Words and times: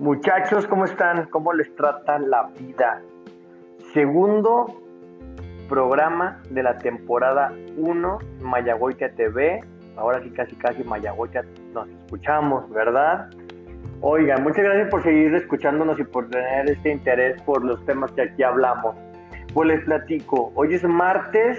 Muchachos, 0.00 0.66
¿cómo 0.66 0.86
están? 0.86 1.26
¿Cómo 1.26 1.52
les 1.52 1.76
trata 1.76 2.18
la 2.18 2.48
vida? 2.58 3.02
Segundo 3.92 4.80
programa 5.68 6.40
de 6.48 6.62
la 6.62 6.78
temporada 6.78 7.52
1, 7.76 8.18
Mayagoita 8.40 9.10
TV. 9.10 9.60
Ahora 9.98 10.22
sí, 10.22 10.30
casi, 10.30 10.56
casi 10.56 10.82
Mayagoita 10.84 11.42
nos 11.74 11.86
escuchamos, 11.86 12.70
¿verdad? 12.70 13.28
Oigan, 14.00 14.42
muchas 14.42 14.64
gracias 14.64 14.88
por 14.88 15.02
seguir 15.02 15.34
escuchándonos 15.34 16.00
y 16.00 16.04
por 16.04 16.30
tener 16.30 16.70
este 16.70 16.92
interés 16.92 17.42
por 17.42 17.62
los 17.62 17.84
temas 17.84 18.10
que 18.12 18.22
aquí 18.22 18.42
hablamos. 18.42 18.96
Pues 19.52 19.68
les 19.68 19.84
platico, 19.84 20.50
hoy 20.54 20.76
es 20.76 20.82
martes, 20.82 21.58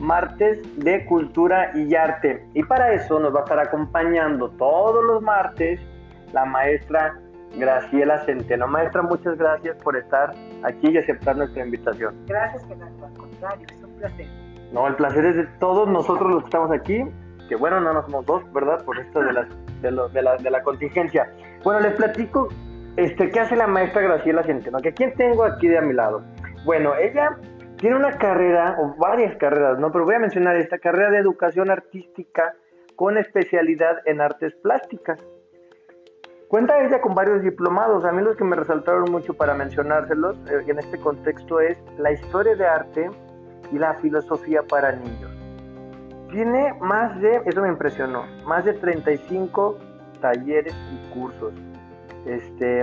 martes 0.00 0.58
de 0.84 1.06
cultura 1.06 1.70
y 1.76 1.94
arte. 1.94 2.44
Y 2.54 2.64
para 2.64 2.92
eso 2.92 3.20
nos 3.20 3.32
va 3.32 3.38
a 3.38 3.42
estar 3.44 3.60
acompañando 3.60 4.50
todos 4.50 5.04
los 5.04 5.22
martes 5.22 5.80
la 6.32 6.44
maestra 6.44 7.21
Graciela 7.56 8.24
Centeno. 8.24 8.66
Maestra, 8.66 9.02
muchas 9.02 9.36
gracias 9.36 9.76
por 9.82 9.96
estar 9.96 10.32
aquí 10.62 10.90
y 10.90 10.98
aceptar 10.98 11.36
nuestra 11.36 11.64
invitación. 11.64 12.14
Gracias, 12.26 12.66
Fernando. 12.66 13.06
Al 13.06 13.14
contrario, 13.14 13.66
es 13.70 13.82
un 13.82 13.96
placer. 13.96 14.26
No, 14.72 14.86
el 14.88 14.94
placer 14.96 15.24
es 15.26 15.36
de 15.36 15.46
todos 15.58 15.88
nosotros 15.88 16.30
los 16.30 16.42
que 16.42 16.46
estamos 16.46 16.70
aquí. 16.72 17.04
Que 17.48 17.56
bueno, 17.56 17.80
no 17.80 17.92
nos 17.92 18.06
somos 18.06 18.24
dos, 18.24 18.52
¿verdad? 18.52 18.84
Por 18.84 18.98
esto 18.98 19.20
de, 19.20 19.32
las, 19.32 19.46
de, 19.82 19.90
lo, 19.90 20.08
de, 20.08 20.22
la, 20.22 20.36
de 20.36 20.50
la 20.50 20.62
contingencia. 20.62 21.30
Bueno, 21.62 21.80
les 21.80 21.92
platico 21.94 22.48
este, 22.96 23.30
qué 23.30 23.40
hace 23.40 23.56
la 23.56 23.66
maestra 23.66 24.02
Graciela 24.02 24.42
Centeno. 24.42 24.78
Que 24.78 24.92
quién 24.92 25.14
tengo 25.14 25.44
aquí 25.44 25.68
de 25.68 25.78
a 25.78 25.82
mi 25.82 25.92
lado. 25.92 26.22
Bueno, 26.64 26.94
ella 26.96 27.36
tiene 27.76 27.96
una 27.96 28.12
carrera, 28.12 28.76
o 28.78 28.94
varias 28.96 29.36
carreras, 29.36 29.78
¿no? 29.78 29.90
Pero 29.90 30.04
voy 30.04 30.14
a 30.14 30.20
mencionar 30.20 30.56
esta 30.56 30.78
carrera 30.78 31.10
de 31.10 31.18
educación 31.18 31.68
artística 31.68 32.54
con 32.94 33.18
especialidad 33.18 33.96
en 34.06 34.20
artes 34.20 34.54
plásticas. 34.62 35.18
Cuenta 36.52 36.84
ella 36.84 37.00
con 37.00 37.14
varios 37.14 37.40
diplomados. 37.40 38.04
A 38.04 38.12
mí 38.12 38.20
los 38.20 38.36
que 38.36 38.44
me 38.44 38.54
resaltaron 38.54 39.10
mucho 39.10 39.32
para 39.32 39.54
mencionárselos 39.54 40.36
eh, 40.50 40.62
en 40.66 40.78
este 40.80 40.98
contexto 40.98 41.60
es 41.60 41.82
la 41.96 42.12
historia 42.12 42.54
de 42.54 42.66
arte 42.66 43.10
y 43.72 43.78
la 43.78 43.94
filosofía 43.94 44.62
para 44.62 44.92
niños. 44.92 45.30
Tiene 46.30 46.74
más 46.78 47.18
de, 47.22 47.40
eso 47.46 47.62
me 47.62 47.70
impresionó, 47.70 48.26
más 48.44 48.66
de 48.66 48.74
35 48.74 49.78
talleres 50.20 50.74
y 50.92 51.14
cursos. 51.14 51.54
Este, 52.26 52.80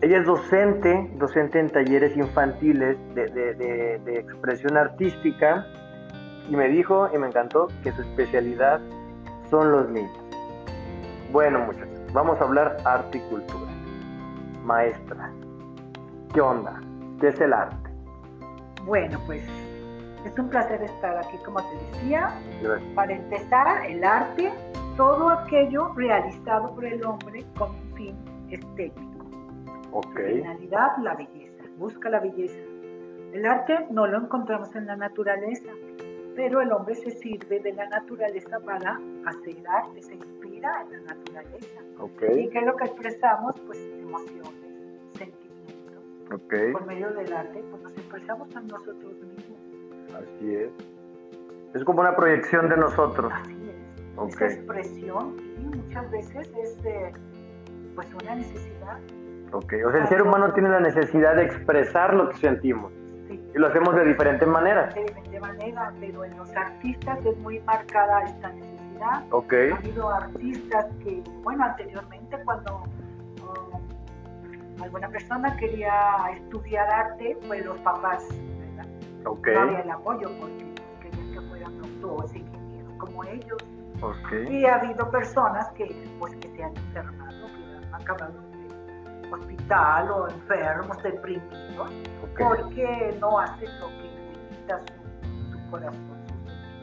ella 0.00 0.18
es 0.18 0.26
docente, 0.26 1.12
docente 1.18 1.60
en 1.60 1.70
talleres 1.70 2.16
infantiles 2.16 2.96
de, 3.14 3.26
de, 3.28 3.54
de, 3.54 3.98
de 4.04 4.18
expresión 4.18 4.76
artística 4.76 5.64
y 6.50 6.56
me 6.56 6.66
dijo, 6.70 7.08
y 7.14 7.18
me 7.18 7.28
encantó, 7.28 7.68
que 7.84 7.92
su 7.92 8.02
especialidad 8.02 8.80
son 9.48 9.70
los 9.70 9.88
niños. 9.90 10.18
Bueno, 11.30 11.60
muchachos. 11.60 11.91
Vamos 12.12 12.38
a 12.42 12.44
hablar 12.44 12.76
arte 12.84 13.16
y 13.16 13.20
cultura. 13.22 13.72
Maestra, 14.64 15.32
¿qué 16.34 16.42
onda? 16.42 16.78
¿Qué 17.18 17.28
es 17.28 17.40
el 17.40 17.54
arte? 17.54 17.90
Bueno, 18.84 19.18
pues 19.24 19.42
es 20.26 20.38
un 20.38 20.50
placer 20.50 20.82
estar 20.82 21.16
aquí, 21.16 21.38
como 21.42 21.60
te 21.62 21.74
decía. 21.86 22.38
Gracias. 22.62 22.94
Para 22.94 23.14
empezar, 23.14 23.86
el 23.86 24.04
arte, 24.04 24.52
todo 24.98 25.30
aquello 25.30 25.88
realizado 25.94 26.74
por 26.74 26.84
el 26.84 27.02
hombre 27.02 27.46
con 27.58 27.70
un 27.70 27.94
fin 27.94 28.14
estético. 28.50 29.26
Ok. 29.92 30.14
La 30.14 30.28
finalidad, 30.28 30.96
la 30.98 31.14
belleza. 31.14 31.64
Busca 31.78 32.10
la 32.10 32.20
belleza. 32.20 32.60
El 33.32 33.46
arte 33.46 33.86
no 33.90 34.06
lo 34.06 34.18
encontramos 34.18 34.76
en 34.76 34.84
la 34.84 34.96
naturaleza, 34.96 35.72
pero 36.34 36.60
el 36.60 36.72
hombre 36.72 36.94
se 36.94 37.10
sirve 37.10 37.60
de 37.60 37.72
la 37.72 37.88
naturaleza 37.88 38.58
para 38.60 39.00
hacer 39.26 39.56
arte, 39.68 40.02
se 40.02 40.14
inspira 40.14 40.82
en 40.82 41.06
la 41.06 41.14
naturaleza. 41.14 41.80
Okay. 41.98 42.44
¿Y 42.44 42.50
qué 42.50 42.58
es 42.58 42.66
lo 42.66 42.76
que 42.76 42.84
expresamos? 42.84 43.60
Pues 43.66 43.78
emociones, 44.00 44.54
sentimientos. 45.14 46.04
Okay. 46.32 46.72
Por 46.72 46.86
medio 46.86 47.10
del 47.12 47.32
arte, 47.32 47.62
pues 47.70 47.82
nos 47.82 47.92
expresamos 47.92 48.56
a 48.56 48.60
nosotros 48.60 49.14
mismos. 49.14 49.58
Así 50.14 50.54
es. 50.54 50.70
Es 51.74 51.84
como 51.84 52.00
una 52.00 52.14
proyección 52.16 52.68
de 52.68 52.76
nosotros. 52.76 53.32
Así 53.34 53.52
es. 53.52 54.18
Okay. 54.18 54.46
Esa 54.46 54.46
expresión 54.46 55.36
y 55.58 55.76
muchas 55.76 56.10
veces 56.10 56.52
es 56.62 56.82
de, 56.82 57.12
pues 57.94 58.08
una 58.22 58.34
necesidad. 58.34 58.98
Ok, 59.52 59.74
o 59.86 59.90
sea, 59.90 60.02
el 60.02 60.08
ser 60.08 60.22
humano 60.22 60.52
tiene 60.54 60.70
la 60.70 60.80
necesidad 60.80 61.36
de 61.36 61.44
expresar 61.44 62.14
lo 62.14 62.30
que 62.30 62.36
sentimos. 62.38 62.90
Sí. 63.28 63.40
Y 63.54 63.58
lo 63.58 63.66
hacemos 63.66 63.94
de 63.94 64.04
diferentes 64.06 64.48
maneras. 64.48 64.94
De 64.94 65.31
manera, 65.42 65.92
pero 66.00 66.24
en 66.24 66.36
los 66.36 66.50
artistas 66.56 67.18
es 67.26 67.36
muy 67.38 67.60
marcada 67.60 68.22
esta 68.22 68.48
necesidad. 68.50 69.24
Ok. 69.30 69.52
Ha 69.72 69.76
habido 69.76 70.08
artistas 70.08 70.86
que, 71.02 71.22
bueno, 71.42 71.64
anteriormente 71.64 72.38
cuando 72.44 72.84
um, 73.42 74.82
alguna 74.82 75.08
persona 75.08 75.54
quería 75.56 75.92
estudiar 76.36 76.88
arte, 76.88 77.36
pues 77.46 77.66
los 77.66 77.78
papás, 77.80 78.24
¿verdad? 78.60 78.86
Ok. 79.26 79.48
No 79.48 79.60
había 79.60 79.80
el 79.80 79.90
apoyo 79.90 80.30
porque 80.40 80.74
querían 81.02 81.32
que 81.32 81.40
fueran 81.48 81.78
doctores, 81.78 82.34
ingenieros 82.34 82.94
como 82.98 83.24
ellos. 83.24 83.62
Y 84.50 84.64
ha 84.64 84.76
habido 84.76 85.08
personas 85.10 85.68
que, 85.72 85.86
pues, 86.18 86.34
que 86.36 86.48
se 86.56 86.64
han 86.64 86.76
enfermado, 86.76 87.46
que 87.46 87.86
han 87.86 87.94
acabado 87.94 88.34
en 88.52 89.32
hospital 89.32 90.10
o 90.10 90.28
enfermos, 90.28 91.02
deprimidos, 91.02 91.90
okay. 92.22 92.46
porque 92.46 93.16
no 93.20 93.38
hacen 93.38 93.68
lo 93.80 93.88
que 93.88 94.10
necesita 94.50 94.80
su. 94.80 95.01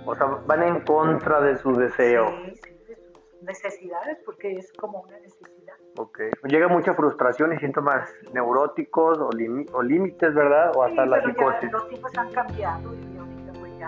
O 0.05 0.15
sea, 0.15 0.25
van 0.47 0.63
en 0.63 0.79
contra 0.81 1.41
de 1.41 1.57
su 1.57 1.75
deseo. 1.75 2.27
Sí, 2.29 2.55
sí, 2.55 2.69
de 2.87 2.95
sus 2.95 3.43
necesidades, 3.43 4.17
porque 4.25 4.53
es 4.53 4.71
como 4.73 5.01
una 5.01 5.19
necesidad. 5.19 5.75
Ok. 5.97 6.19
Llega 6.47 6.67
mucha 6.67 6.93
frustración 6.93 7.53
y 7.53 7.57
síntomas 7.57 8.09
neuróticos 8.33 9.19
o, 9.19 9.29
o 9.73 9.83
límites, 9.83 10.33
¿verdad? 10.33 10.71
O 10.75 10.83
hasta 10.83 11.03
sí, 11.03 11.09
la 11.09 11.23
psicosis. 11.23 11.61
Ya 11.61 11.71
los 11.71 11.89
tiempos 11.89 12.17
han 12.17 12.31
cambiado 12.31 12.93
y 12.95 13.17
ahorita 13.17 13.59
pues 13.59 13.77
ya 13.77 13.87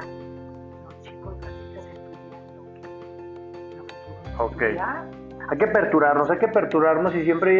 los 0.84 1.01
chicos 1.01 1.35
se 1.40 1.79
estudian 1.79 2.56
lo 2.57 2.63
que 2.73 3.78
lo 3.78 3.85
que 3.88 4.44
Ok. 4.44 4.61
estudiar. 4.61 5.06
Hay 5.50 5.57
que 5.57 5.66
aperturarnos, 5.66 6.29
hay 6.31 6.38
que 6.38 6.45
aperturarnos 6.45 7.16
y 7.16 7.23
siempre 7.23 7.53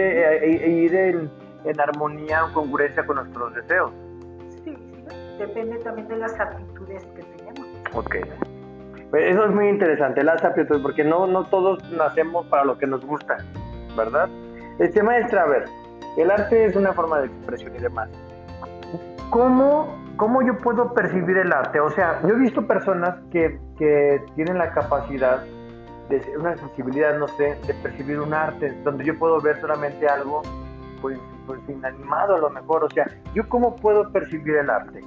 ir 0.47 0.96
en, 0.96 1.31
en 1.66 1.81
armonía 1.81 2.46
o 2.46 2.53
congruencia 2.53 3.06
con 3.06 3.18
nuestros 3.18 3.53
deseos. 3.56 3.91
Depende 5.41 5.79
también 5.79 6.07
de 6.07 6.18
las 6.18 6.40
aptitudes 6.40 7.03
que 7.16 7.24
tenemos. 7.24 7.68
Ok. 7.96 8.16
Pues 9.09 9.24
Eso 9.34 9.46
es 9.46 9.52
muy 9.52 9.69
interesante, 9.69 10.24
las 10.24 10.44
aptitudes, 10.44 10.84
porque 10.84 11.03
no, 11.03 11.25
no 11.25 11.46
todos 11.46 11.84
nacemos 11.91 12.46
para 12.46 12.63
lo 12.63 12.78
que 12.78 12.85
nos 12.85 13.03
gusta, 13.03 13.38
¿verdad? 13.97 14.30
Este 14.78 15.01
maestra, 15.01 15.41
a 15.41 15.47
ver, 15.47 15.66
el 16.16 16.30
arte 16.30 16.66
es 16.66 16.75
una 16.75 16.94
forma 16.94 17.22
de 17.22 17.25
expresión 17.25 17.75
y 17.75 17.80
demás. 17.80 18.07
¿Cómo, 19.31 19.97
cómo 20.16 20.44
yo 20.44 20.56
puedo 20.59 20.94
percibir 20.94 21.38
el 21.38 21.51
arte? 21.51 21.80
O 21.80 21.90
sea, 21.90 22.22
yo 22.22 22.35
he 22.35 22.40
visto 22.40 22.68
personas 22.68 23.16
que, 23.31 23.59
que 23.80 24.24
tienen 24.35 24.59
la 24.59 24.72
capacidad 24.72 25.44
de 26.09 26.22
una 26.38 26.56
sensibilidad, 26.56 27.18
no 27.18 27.28
sé, 27.30 27.57
de 27.66 27.74
percibir 27.81 28.19
un 28.19 28.31
arte, 28.31 28.72
donde 28.84 29.06
yo 29.06 29.18
puedo 29.18 29.41
ver 29.41 29.59
solamente 29.59 30.07
algo, 30.07 30.44
pues, 31.01 31.19
pues 31.47 31.59
inanimado 31.68 32.35
a 32.35 32.40
lo 32.40 32.50
mejor. 32.51 32.84
O 32.84 32.90
sea, 32.91 33.07
¿yo 33.34 33.50
cómo 33.50 33.75
puedo 33.75 34.12
percibir 34.12 34.57
el 34.57 34.69
arte? 34.69 35.03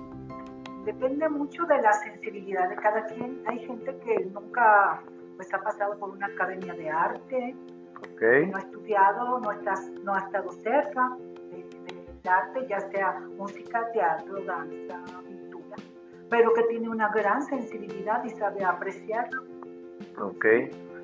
Depende 0.85 1.29
mucho 1.31 1.65
de 1.65 1.81
la 1.81 1.93
sensibilidad 1.95 2.69
de 2.69 2.77
cada 2.77 3.07
quien. 3.07 3.43
Hay 3.47 3.59
gente 3.61 3.97
que 4.05 4.25
nunca 4.27 5.03
pues, 5.37 5.53
ha 5.55 5.59
pasado 5.59 5.99
por 5.99 6.11
una 6.11 6.27
academia 6.27 6.75
de 6.75 6.91
arte, 6.91 7.57
okay. 8.13 8.47
no 8.47 8.57
ha 8.59 8.61
estudiado, 8.61 9.41
no, 9.41 9.53
está, 9.53 9.75
no 10.03 10.15
ha 10.15 10.19
estado 10.19 10.53
cerca 10.53 11.17
de, 11.51 11.57
de, 11.57 12.07
de 12.23 12.29
arte, 12.29 12.67
ya 12.69 12.81
sea 12.91 13.19
música, 13.39 13.91
teatro, 13.93 14.45
danza, 14.45 15.03
pintura, 15.27 15.77
pero 16.29 16.53
que 16.53 16.63
tiene 16.65 16.89
una 16.89 17.09
gran 17.09 17.43
sensibilidad 17.43 18.23
y 18.25 18.31
sabe 18.31 18.65
apreciarlo. 18.65 19.43
Ok. 20.21 20.45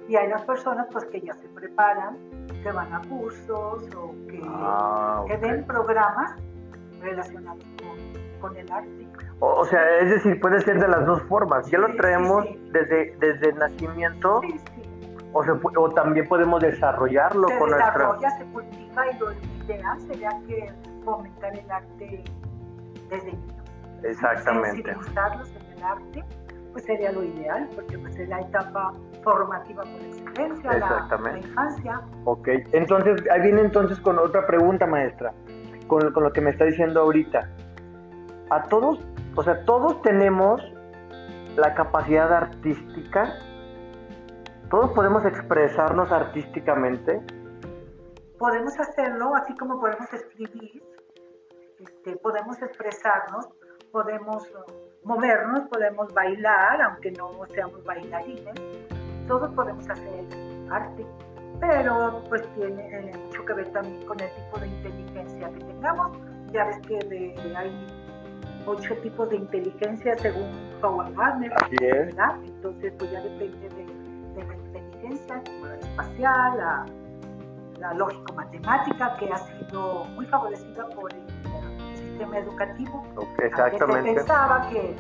Y 0.09 0.17
hay 0.17 0.29
las 0.29 0.43
personas 0.43 0.89
pues 0.93 1.05
que 1.07 1.21
ya 1.21 1.33
se 1.35 1.49
preparan, 1.49 2.19
que 2.63 2.71
van 2.71 2.93
a 2.93 3.01
cursos 3.09 3.89
o 3.95 4.15
que, 4.29 4.43
ah, 4.45 5.21
okay. 5.23 5.37
que 5.37 5.47
ven 5.47 5.65
programas 5.65 6.35
relacionados 7.01 7.65
con, 7.79 8.10
con 8.41 8.57
el 8.57 8.71
arte. 8.71 9.07
O, 9.41 9.61
o, 9.61 9.65
sea, 9.67 9.99
es 9.99 10.11
decir, 10.11 10.41
puede 10.41 10.61
ser 10.61 10.81
de 10.81 10.89
las 10.89 11.07
dos 11.07 11.23
formas. 11.23 11.71
Ya 11.71 11.79
lo 11.79 11.95
traemos 11.97 12.45
sí, 12.45 12.53
sí. 12.53 12.71
desde 12.73 13.17
desde 13.19 13.51
el 13.51 13.57
nacimiento. 13.57 14.41
O, 15.33 15.45
se, 15.45 15.53
o 15.53 15.91
también 15.91 16.27
podemos 16.27 16.61
desarrollarlo 16.61 17.47
se 17.47 17.59
con 17.59 17.71
desarrolla, 17.71 18.21
nuestra... 18.21 18.31
se 18.39 18.45
cultiva 18.47 19.07
y 19.07 19.19
lo 19.19 19.33
ideal 19.33 20.01
sería 20.01 20.31
que 20.49 20.73
fomentar 21.05 21.57
el 21.57 21.71
arte 21.71 22.25
desde 23.09 23.33
niños. 23.33 23.55
Exactamente. 24.03 24.93
Sensibilizarlos 24.93 25.49
en 25.55 25.79
el 25.79 25.85
arte 25.85 26.25
pues 26.73 26.85
sería 26.85 27.13
lo 27.13 27.25
ideal, 27.25 27.69
porque 27.75 27.99
pues 27.99 28.17
es 28.17 28.29
la 28.29 28.41
etapa 28.41 28.95
formativa 29.23 29.83
por 29.83 30.01
excelencia, 30.01 30.73
la, 30.79 31.19
la, 31.21 31.39
infancia. 31.39 32.01
Ok, 32.25 32.49
entonces, 32.73 33.23
ahí 33.31 33.43
viene 33.43 33.63
entonces 33.63 33.99
con 34.01 34.19
otra 34.19 34.47
pregunta, 34.47 34.87
maestra, 34.87 35.33
con, 35.87 36.13
con, 36.13 36.23
lo 36.23 36.33
que 36.33 36.41
me 36.41 36.51
está 36.51 36.65
diciendo 36.65 37.01
ahorita. 37.01 37.49
A 38.51 38.65
todos, 38.65 38.99
o 39.37 39.43
sea, 39.43 39.65
todos 39.65 40.03
tenemos 40.03 40.61
la 41.57 41.75
capacidad 41.75 42.33
artística, 42.33 43.35
todos 44.71 44.91
podemos 44.93 45.25
expresarnos 45.25 46.11
artísticamente. 46.11 47.21
podemos 48.39 48.79
hacerlo 48.81 49.35
así 49.37 49.55
como 49.57 49.79
podemos 49.81 50.13
escribir, 50.13 50.83
este, 51.79 52.17
podemos 52.17 52.61
expresarnos, 52.63 53.49
podemos 53.93 54.49
movernos, 55.05 55.69
podemos 55.69 56.13
bailar, 56.13 56.83
aunque 56.83 57.13
no 57.13 57.31
seamos 57.51 57.85
bailarines, 57.85 58.55
todos 59.29 59.53
podemos 59.55 59.89
hacer 59.89 60.25
arte, 60.71 61.07
pero 61.61 62.23
pues 62.29 62.43
tiene 62.55 63.11
eh, 63.11 63.17
mucho 63.27 63.45
que 63.45 63.53
ver 63.53 63.73
también 63.73 64.05
con 64.07 64.19
el 64.19 64.31
tipo 64.35 64.59
de 64.59 64.67
inteligencia 64.67 65.51
que 65.51 65.65
tengamos. 65.65 66.19
Ya 66.53 66.65
ves 66.65 66.81
que 66.81 66.97
hay 67.57 68.00
ocho 68.67 68.95
tipos 68.99 69.29
de 69.31 69.37
inteligencia 69.37 70.17
según 70.19 70.51
Howard 70.83 71.15
Gardner, 71.15 71.53
¿verdad? 71.81 72.37
Entonces 72.45 72.93
pues 72.99 73.11
ya 73.11 73.21
depende 73.21 73.69
de, 73.69 74.45
la 74.45 74.55
inteligencia, 74.55 75.43
la 75.63 75.75
espacial, 75.77 76.59
la, 76.59 76.87
la 77.79 77.95
lógico-matemática, 77.95 79.17
que 79.19 79.31
ha 79.33 79.39
sido 79.39 80.05
muy 80.15 80.27
favorecida 80.27 80.89
por 80.91 81.13
el 81.13 81.97
sistema 81.97 82.39
educativo. 82.39 83.05
exactamente. 83.39 84.11
se 84.11 84.15
pensaba 84.17 84.69
que 84.69 84.95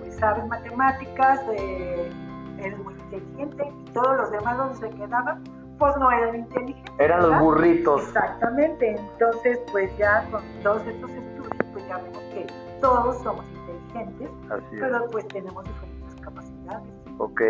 pues, 0.00 0.16
sabes 0.16 0.46
matemáticas, 0.46 1.40
eh, 1.52 2.10
eres 2.58 2.78
muy 2.78 2.94
inteligente 2.94 3.72
y 3.80 3.90
todos 3.92 4.16
los 4.16 4.30
demás 4.30 4.56
donde 4.56 4.76
se 4.76 4.90
quedaban, 4.90 5.42
pues 5.78 5.96
no 5.96 6.10
eran 6.10 6.36
inteligentes. 6.36 6.94
Eran 6.98 7.22
los 7.22 7.40
burritos. 7.40 8.02
Exactamente. 8.08 8.96
Entonces, 8.96 9.58
pues 9.72 9.96
ya 9.96 10.24
con 10.30 10.42
todos 10.62 10.86
estos 10.86 11.10
estudios, 11.10 11.52
pues 11.72 11.88
ya 11.88 11.96
vemos 11.96 12.18
que 12.34 12.46
todos 12.80 13.22
somos 13.22 13.44
inteligentes, 13.50 14.30
pero 14.70 15.06
pues 15.10 15.26
tenemos 15.28 15.64
diferentes 15.64 16.20
capacidades. 16.20 16.88
Ok. 17.18 17.42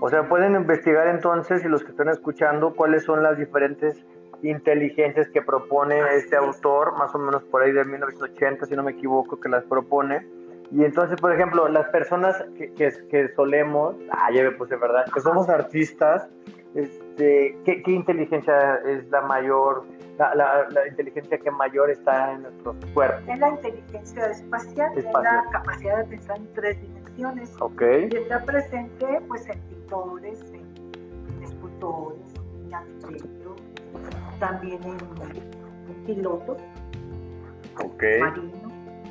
O 0.00 0.08
sea, 0.08 0.28
pueden 0.28 0.54
investigar 0.54 1.08
entonces, 1.08 1.64
y 1.64 1.68
los 1.68 1.82
que 1.82 1.90
están 1.90 2.08
escuchando, 2.08 2.74
cuáles 2.74 3.04
son 3.04 3.22
las 3.22 3.36
diferentes 3.36 4.04
inteligencias 4.42 5.28
que 5.28 5.42
propone 5.42 6.00
este 6.16 6.36
autor, 6.36 6.96
más 6.98 7.14
o 7.14 7.18
menos 7.18 7.42
por 7.44 7.62
ahí 7.62 7.72
de 7.72 7.84
1980, 7.84 8.66
si 8.66 8.74
no 8.74 8.82
me 8.82 8.92
equivoco, 8.92 9.38
que 9.40 9.48
las 9.48 9.64
propone. 9.64 10.26
Y 10.70 10.84
entonces, 10.84 11.20
por 11.20 11.32
ejemplo, 11.32 11.68
las 11.68 11.88
personas 11.90 12.42
que, 12.56 12.72
que, 12.72 13.28
solemos, 13.34 13.94
ah, 14.10 14.30
ya 14.32 14.42
me 14.42 14.52
puse 14.52 14.76
verdad, 14.76 15.04
que 15.12 15.20
somos 15.20 15.48
artistas, 15.48 16.28
este, 16.74 17.58
¿qué, 17.64 17.82
inteligencia 17.86 18.76
es 18.86 19.08
la 19.10 19.20
mayor, 19.20 19.84
la, 20.18 20.34
la, 20.70 20.88
inteligencia 20.88 21.38
que 21.38 21.50
mayor 21.50 21.90
está 21.90 22.32
en 22.32 22.42
nuestros 22.42 22.76
cuerpos? 22.92 23.22
Es 23.28 23.38
la 23.38 23.48
inteligencia 23.50 24.26
espacial, 24.26 24.92
es 24.96 25.04
la 25.04 25.44
capacidad 25.50 25.98
de 25.98 26.04
pensar 26.04 26.36
en 26.36 26.52
tres 26.52 26.80
dimensiones. 26.80 27.54
Okay. 27.60 28.08
Y 28.12 28.16
está 28.16 28.44
presente 28.44 29.20
pues 29.28 29.48
en 29.48 29.58
pintores, 29.60 30.40
en 30.52 31.42
escultores, 31.42 32.34
en 32.66 32.74
arquitectos, 32.74 33.62
también 34.38 34.80
en, 34.84 36.06
pilotos, 36.06 36.60
okay. 37.84 38.20
marinos. 38.20 38.62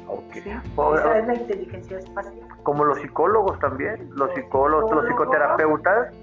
Okay. 0.08 0.42
esa 0.42 1.20
es 1.20 1.28
la 1.28 1.36
inteligencia 1.36 2.00
espacial. 2.00 2.48
Como 2.64 2.84
los 2.84 3.00
psicólogos 3.00 3.58
también, 3.60 4.10
los 4.16 4.34
psicólogos, 4.34 4.92
los 4.94 5.08
psicoterapeutas 5.08 6.14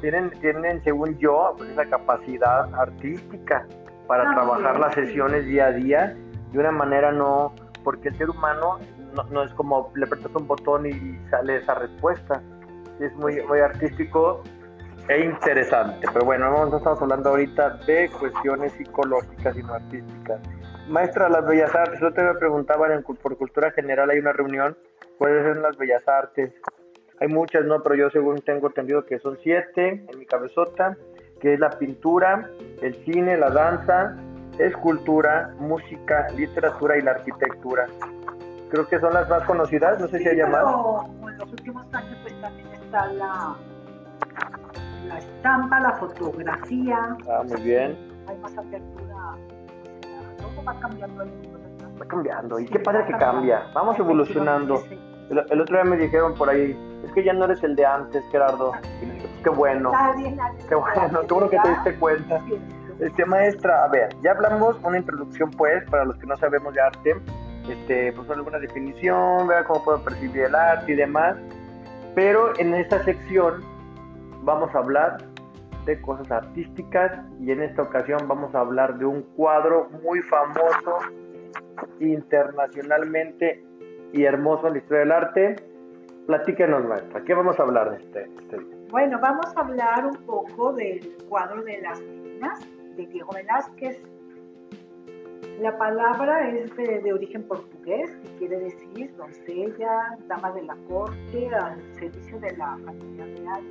tienen, 0.00 0.30
tienen, 0.40 0.82
según 0.82 1.16
yo, 1.18 1.54
esa 1.70 1.86
capacidad 1.86 2.74
artística 2.74 3.64
para 4.06 4.34
trabajar 4.34 4.78
las 4.78 4.94
sesiones 4.94 5.46
día 5.46 5.66
a 5.66 5.72
día 5.72 6.16
de 6.52 6.58
una 6.58 6.70
manera 6.70 7.12
no, 7.12 7.54
porque 7.84 8.08
el 8.08 8.16
ser 8.16 8.30
humano 8.30 8.78
no, 9.30 9.42
es 9.42 9.52
como 9.54 9.92
le 9.94 10.04
apretas 10.04 10.34
un 10.34 10.46
botón 10.46 10.86
y 10.86 11.18
sale 11.30 11.56
esa 11.56 11.74
respuesta. 11.74 12.42
Es 13.00 13.14
muy, 13.16 13.40
muy 13.42 13.60
artístico 13.60 14.42
e 15.08 15.20
interesante. 15.20 16.06
Pero 16.12 16.24
bueno, 16.24 16.50
no 16.66 16.76
estamos 16.76 17.00
hablando 17.00 17.30
ahorita 17.30 17.78
de 17.86 18.10
cuestiones 18.10 18.72
psicológicas 18.72 19.56
y 19.56 19.62
no 19.62 19.74
artísticas. 19.74 20.40
Maestra 20.88 21.26
de 21.26 21.30
las 21.32 21.46
Bellas 21.46 21.74
Artes, 21.74 22.00
yo 22.00 22.12
te 22.12 22.22
me 22.22 22.34
preguntaba 22.34 22.92
en, 22.94 23.02
por 23.02 23.36
cultura 23.36 23.72
general 23.72 24.10
hay 24.10 24.18
una 24.18 24.32
reunión, 24.32 24.76
¿cuáles 25.18 25.44
son 25.44 25.62
las 25.62 25.76
Bellas 25.76 26.06
Artes? 26.06 26.52
Hay 27.20 27.28
muchas, 27.28 27.64
¿no? 27.64 27.82
Pero 27.82 27.94
yo 27.96 28.10
según 28.10 28.40
tengo 28.42 28.68
entendido 28.68 29.04
que 29.04 29.18
son 29.18 29.38
siete 29.42 30.04
en 30.08 30.18
mi 30.18 30.26
cabezota, 30.26 30.96
que 31.40 31.54
es 31.54 31.60
la 31.60 31.70
pintura, 31.70 32.50
el 32.82 32.94
cine, 33.04 33.36
la 33.36 33.50
danza, 33.50 34.16
escultura, 34.58 35.54
música, 35.58 36.28
literatura 36.36 36.96
y 36.98 37.02
la 37.02 37.12
arquitectura. 37.12 37.86
Creo 38.70 38.86
que 38.88 38.98
son 38.98 39.14
las 39.14 39.28
más 39.28 39.44
conocidas, 39.44 40.00
no 40.00 40.08
sé 40.08 40.18
si 40.18 40.28
hay 40.28 40.40
más. 40.50 40.64
En 40.64 41.38
los 41.38 41.52
últimos 41.52 41.94
años 41.94 42.18
pues 42.22 42.40
también 42.40 42.72
está 42.72 43.06
la, 43.12 43.56
la 45.08 45.18
estampa, 45.18 45.80
la 45.80 45.92
fotografía. 45.92 47.16
Ah, 47.30 47.42
muy 47.46 47.60
bien. 47.62 47.96
Hay 48.26 48.36
más 48.38 48.56
apertura, 48.58 49.36
todo 50.38 50.64
va 50.64 50.80
cambiando 50.80 51.22
el 51.22 51.30
mundo. 51.30 51.60
Va 52.00 52.04
cambiando, 52.06 52.58
y 52.58 52.66
qué 52.66 52.78
padre 52.80 53.06
que 53.06 53.12
cambia, 53.16 53.62
vamos 53.72 53.98
evolucionando. 53.98 54.82
El, 55.30 55.60
otro 55.60 55.76
día 55.76 55.84
me 55.84 55.96
dijeron 55.96 56.34
por 56.34 56.48
ahí, 56.48 56.76
es 57.04 57.12
que 57.12 57.24
ya 57.24 57.32
no 57.32 57.46
eres 57.46 57.62
el 57.64 57.74
de 57.74 57.84
antes, 57.84 58.24
Gerardo. 58.30 58.72
qué 59.42 59.50
bueno. 59.50 59.92
Qué 60.68 60.74
bueno, 60.74 61.20
qué 61.26 61.34
bueno 61.34 61.50
que 61.50 61.58
te 61.58 61.68
diste 61.68 61.94
cuenta. 61.96 62.40
Este, 63.00 63.26
maestra, 63.26 63.84
a 63.84 63.88
ver, 63.88 64.08
ya 64.22 64.30
hablamos 64.30 64.76
una 64.82 64.98
introducción, 64.98 65.50
pues, 65.50 65.84
para 65.90 66.04
los 66.04 66.16
que 66.18 66.26
no 66.26 66.36
sabemos 66.36 66.72
de 66.72 66.80
arte, 66.80 67.16
este, 67.68 68.12
pues 68.12 68.30
alguna 68.30 68.58
definición, 68.58 69.48
ver 69.48 69.64
cómo 69.64 69.84
puedo 69.84 70.02
percibir 70.02 70.44
el 70.44 70.54
arte 70.54 70.92
y 70.92 70.96
demás. 70.96 71.36
Pero 72.14 72.58
en 72.58 72.74
esta 72.74 73.02
sección 73.04 73.62
vamos 74.44 74.74
a 74.74 74.78
hablar 74.78 75.18
de 75.84 76.00
cosas 76.00 76.30
artísticas 76.30 77.12
y 77.40 77.50
en 77.50 77.62
esta 77.62 77.82
ocasión 77.82 78.26
vamos 78.28 78.54
a 78.54 78.60
hablar 78.60 78.96
de 78.98 79.04
un 79.04 79.22
cuadro 79.34 79.90
muy 80.02 80.22
famoso 80.22 80.98
internacionalmente 82.00 83.65
y 84.12 84.24
hermoso 84.24 84.66
en 84.68 84.74
la 84.74 84.78
historia 84.78 85.00
del 85.00 85.12
arte. 85.12 85.56
Platíquenos, 86.26 86.84
maestra, 86.84 87.22
¿qué 87.24 87.34
vamos 87.34 87.58
a 87.58 87.62
hablar 87.62 87.90
de 87.90 87.96
este, 87.98 88.30
este 88.38 88.58
Bueno, 88.90 89.18
vamos 89.20 89.46
a 89.56 89.60
hablar 89.60 90.06
un 90.06 90.16
poco 90.26 90.72
del 90.72 91.16
cuadro 91.28 91.62
de 91.62 91.80
las 91.80 92.00
meninas 92.00 92.60
de 92.96 93.06
Diego 93.06 93.30
Velázquez. 93.32 94.02
La 95.60 95.78
palabra 95.78 96.50
es 96.50 96.76
de, 96.76 97.12
origen 97.12 97.44
portugués, 97.44 98.10
que 98.16 98.28
quiere 98.38 98.58
decir 98.58 99.14
doncella, 99.16 100.18
dama 100.26 100.52
de 100.52 100.62
la 100.62 100.76
corte, 100.88 101.48
al 101.54 101.80
servicio 101.94 102.38
de 102.40 102.56
la 102.56 102.76
familia 102.84 103.24
real. 103.24 103.64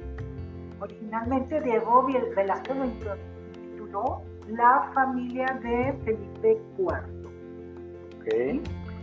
Originalmente 0.79 1.61
Diego 1.61 2.07
Velázquez 2.35 2.75
lo 2.75 3.15
tituló 3.51 4.21
La 4.47 4.89
familia 4.93 5.45
de 5.61 5.93
Felipe 6.05 6.57
IV. 6.77 7.25
Okay. 8.21 8.61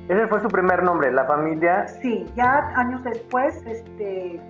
Ese 0.08 0.26
fue 0.26 0.40
su 0.40 0.48
primer 0.48 0.82
nombre, 0.82 1.12
la 1.12 1.24
familia. 1.26 1.86
Sí, 1.86 2.26
ya 2.34 2.72
años 2.74 3.04
después 3.04 3.64
este, 3.66 4.40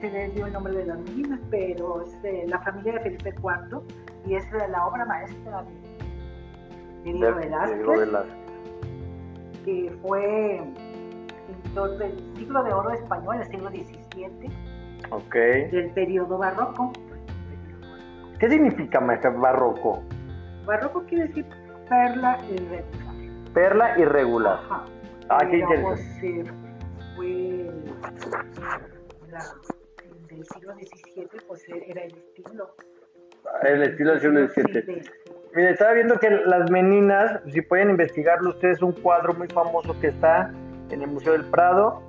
se 0.00 0.10
le 0.10 0.30
dio 0.30 0.46
el 0.46 0.52
nombre 0.52 0.74
de 0.74 0.86
las 0.86 0.98
niñas, 1.00 1.38
pero 1.50 2.02
es 2.02 2.22
de 2.22 2.46
la 2.48 2.58
familia 2.60 2.94
de 2.94 3.00
Felipe 3.00 3.34
IV 3.36 3.82
y 4.26 4.34
es 4.36 4.50
de 4.50 4.68
la 4.68 4.86
obra 4.86 5.04
maestra 5.04 5.64
de, 7.04 7.12
Diego 7.12 7.34
Velázquez, 7.34 8.26
que 9.64 9.92
fue 10.02 10.62
pintor 11.46 11.98
del 11.98 12.34
siglo 12.36 12.62
de 12.62 12.72
oro 12.72 12.90
español, 12.90 13.36
el 13.36 13.48
siglo 13.48 13.70
XVII, 13.70 14.50
okay. 15.10 15.70
del 15.70 15.90
periodo 15.90 16.38
barroco. 16.38 16.92
¿Qué 18.38 18.48
significa, 18.48 18.98
maestra, 18.98 19.30
barroco? 19.30 20.02
Barroco 20.64 21.02
quiere 21.04 21.26
decir 21.26 21.46
perla 21.88 22.38
irregular. 22.48 23.52
Perla 23.52 23.98
irregular. 23.98 24.60
Ajá. 24.64 24.84
Ah, 25.34 25.46
qué 25.48 25.58
interesante. 25.58 26.44
Fue 27.16 27.70
la, 29.30 29.40
del 30.28 30.44
siglo 30.44 30.74
XVII, 30.74 31.28
pues 31.48 31.68
era 31.68 32.02
el 32.02 32.14
estilo. 32.14 32.74
El 33.62 33.82
estilo 33.82 34.10
del 34.12 34.20
siglo 34.20 34.48
XVII. 34.48 35.02
Mire, 35.54 35.70
estaba 35.70 35.92
viendo 35.94 36.18
que 36.18 36.28
las 36.30 36.70
meninas, 36.70 37.40
si 37.50 37.62
pueden 37.62 37.88
investigarlo 37.90 38.50
ustedes, 38.50 38.82
un 38.82 38.92
cuadro 38.92 39.32
muy 39.32 39.48
famoso 39.48 39.98
que 40.00 40.08
está 40.08 40.52
en 40.90 41.00
el 41.00 41.08
Museo 41.08 41.32
del 41.32 41.46
Prado, 41.46 42.02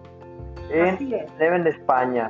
en 0.70 0.98
Leven, 1.39 1.65
España. 1.68 2.30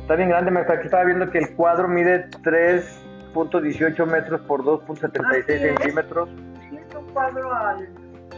Está 0.00 0.16
bien 0.16 0.30
grande, 0.30 0.50
me 0.50 0.62
estaba 0.62 1.04
viendo 1.04 1.30
que 1.30 1.38
el 1.38 1.54
cuadro 1.54 1.86
mide 1.86 2.28
3.18 2.42 4.06
metros 4.06 4.40
por 4.42 4.64
2.76 4.64 5.44
centímetros. 5.46 6.28
Sí, 6.68 6.76
es 6.76 6.94
un 6.96 7.04
cuadro 7.12 7.54
al, 7.54 7.88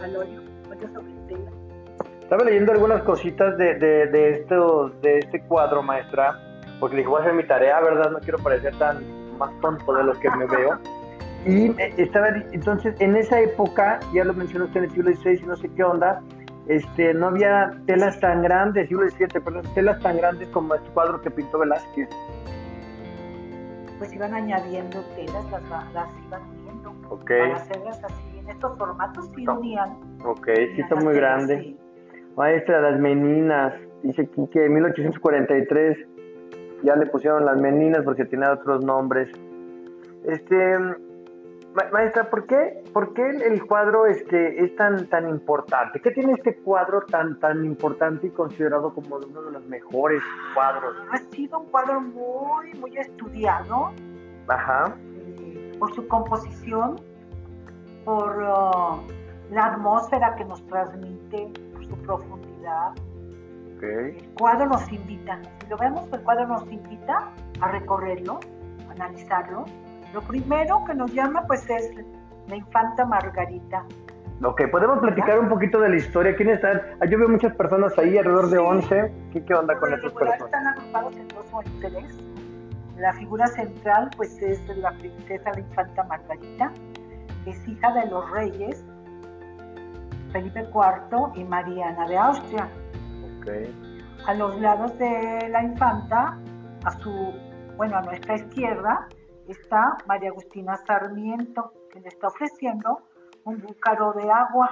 al 0.03 0.17
óleo. 0.17 0.52
Estaba 2.23 2.45
leyendo 2.45 2.73
algunas 2.73 3.03
cositas 3.03 3.57
de, 3.59 3.75
de, 3.75 4.07
de, 4.07 4.31
esto, 4.31 4.91
de 5.03 5.19
este 5.19 5.43
cuadro, 5.43 5.83
maestra, 5.83 6.39
porque 6.81 6.97
dije, 6.97 7.09
voy 7.09 7.19
a 7.19 7.25
hacer 7.25 7.35
mi 7.35 7.45
tarea, 7.45 7.81
¿verdad? 7.81 8.11
No 8.11 8.19
quiero 8.21 8.39
parecer 8.39 8.75
tan 8.79 9.05
más 9.39 9.51
tonto 9.61 9.93
de 9.93 10.05
lo 10.05 10.13
que 10.15 10.31
me 10.31 10.47
veo. 10.47 10.79
Y 11.45 11.67
eh, 11.81 11.95
estaba, 11.99 12.29
entonces, 12.53 12.95
en 13.01 13.17
esa 13.17 13.41
época, 13.41 14.01
ya 14.15 14.25
lo 14.25 14.33
mencionó 14.33 14.65
usted 14.67 14.79
en 14.79 14.85
el 14.85 14.91
siglo 14.93 15.13
XVI 15.15 15.41
y 15.43 15.47
no 15.47 15.57
sé 15.57 15.69
qué 15.75 15.85
onda, 15.85 16.23
este, 16.69 17.13
no 17.13 17.29
había 17.29 17.73
telas 17.87 18.19
tan 18.21 18.43
grandes, 18.43 18.89
siglo 18.89 19.09
XVII, 19.11 19.41
perdón, 19.45 19.63
telas 19.75 20.01
tan 20.01 20.17
grandes 20.17 20.49
como 20.49 20.75
este 20.75 20.89
cuadro 20.91 21.21
que 21.21 21.31
pintó 21.31 21.59
Velázquez. 21.59 22.09
pues 23.99 24.13
iban 24.13 24.33
añadiendo 24.33 25.01
telas, 25.17 25.51
las, 25.51 25.93
las 25.93 26.09
iban 26.27 26.43
uniendo 26.51 27.19
para 27.27 27.57
hacerlas 27.57 28.05
así. 28.05 28.32
En 28.45 28.51
estos 28.51 28.77
formatos 28.79 29.29
sí 29.35 29.45
No. 29.45 29.59
unían. 29.59 29.91
ok, 30.25 30.47
sí 30.75 30.81
está 30.81 30.97
muy 30.97 31.15
grande. 31.15 31.59
sí. 31.61 31.79
Maestra, 32.37 32.81
las 32.81 32.99
meninas, 32.99 33.75
dice 34.03 34.23
aquí 34.23 34.47
que 34.51 34.65
en 34.65 34.73
1843 34.75 35.99
ya 36.83 36.97
le 36.97 37.07
pusieron 37.07 37.45
las 37.45 37.59
meninas 37.59 38.03
porque 38.05 38.25
tenía 38.25 38.53
otros 38.53 38.83
nombres. 38.85 39.29
Este, 40.25 40.79
ma- 40.79 41.89
maestra, 41.93 42.31
¿por 42.31 42.47
qué, 42.47 42.83
por 42.93 43.13
qué 43.13 43.29
el, 43.29 43.43
el 43.43 43.67
cuadro 43.67 44.07
este, 44.07 44.65
es 44.65 44.75
tan, 44.77 45.07
tan 45.09 45.29
importante? 45.29 46.01
¿Qué 46.01 46.11
tiene 46.11 46.33
este 46.33 46.57
cuadro 46.57 47.03
tan, 47.03 47.39
tan 47.39 47.65
importante 47.67 48.29
y 48.29 48.31
considerado 48.31 48.95
como 48.95 49.17
uno 49.17 49.43
de 49.43 49.53
los 49.53 49.67
mejores 49.67 50.23
cuadros? 50.55 50.97
Ha 51.13 51.19
sido 51.35 51.61
un 51.61 51.67
cuadro 51.67 52.01
muy, 52.01 52.73
muy 52.81 52.97
estudiado 52.97 53.91
Ajá, 54.49 54.97
eh, 55.17 55.73
por 55.79 55.95
su 55.95 56.09
composición, 56.09 56.97
por 58.05 58.37
uh, 58.43 59.53
la 59.53 59.67
atmósfera 59.67 60.35
que 60.37 60.45
nos 60.45 60.65
transmite, 60.67 61.53
por 61.73 61.85
su 61.87 61.97
profundidad. 61.99 62.91
ok, 63.77 63.83
El 63.83 64.35
cuadro 64.39 64.67
nos 64.67 64.91
invita, 64.93 65.39
si 65.61 65.67
lo 65.69 65.77
vemos, 65.77 66.09
el 66.13 66.21
cuadro 66.23 66.47
nos 66.47 66.63
invita 66.71 67.29
a 67.61 67.69
recorrerlo, 67.69 68.41
a 68.89 68.93
analizarlo. 68.93 69.65
Lo 70.15 70.21
primero 70.23 70.85
que 70.85 70.95
nos 70.95 71.13
llama 71.13 71.43
pues 71.47 71.69
es 71.71 71.91
la 72.49 72.57
infanta 72.57 73.05
Margarita. 73.07 73.85
ok, 74.45 74.63
podemos 74.71 74.99
platicar 74.99 75.39
un 75.39 75.49
poquito 75.49 75.81
de 75.81 75.89
la 75.91 75.97
historia. 75.97 76.35
¿Quiénes 76.37 76.57
están? 76.57 76.83
Ah, 77.01 77.07
Yo 77.07 77.19
veo 77.19 77.29
muchas 77.29 77.55
personas 77.55 77.97
ahí, 77.99 78.19
alrededor 78.19 78.49
de 78.51 78.57
Sí. 78.59 78.63
11. 78.65 79.13
¿Qué, 79.33 79.45
qué 79.45 79.55
onda 79.55 79.79
con 79.79 79.91
regular 79.91 80.13
personas? 80.15 80.41
están 80.41 80.67
agrupados 80.67 81.17
en 81.17 81.29
dos 81.29 81.47
o 81.53 81.63
en 81.63 81.81
tres. 81.81 82.19
La 82.99 83.13
figura 83.15 83.47
central 83.49 84.11
pues 84.17 84.41
es 84.43 84.61
la 84.77 84.93
princesa, 84.93 85.51
la 85.55 85.61
infanta 85.61 86.05
Margarita, 86.05 86.71
es 87.47 87.69
hija 87.69 87.93
de 87.93 88.07
los 88.11 88.31
reyes 88.31 88.85
Felipe 90.33 90.61
IV 90.73 91.33
y 91.35 91.45
Mariana 91.45 92.07
de 92.09 92.17
Austria. 92.17 92.69
Ok, 93.41 93.49
A 94.27 94.35
los 94.35 94.59
lados 94.61 94.97
de 94.99 95.49
la 95.51 95.63
infanta, 95.63 96.39
a 96.85 96.91
su, 97.01 97.35
bueno, 97.77 97.99
a 97.99 98.03
nuestra 98.03 98.37
izquierda, 98.37 99.09
está 99.49 99.97
María 100.07 100.31
Agustina 100.31 100.77
Sarmiento, 100.87 101.73
que 101.93 102.01
le 102.01 102.09
está 102.09 102.29
ofreciendo 102.29 103.01
un 103.45 103.61
búcaro 103.61 104.13
de 104.15 104.31
agua. 104.31 104.71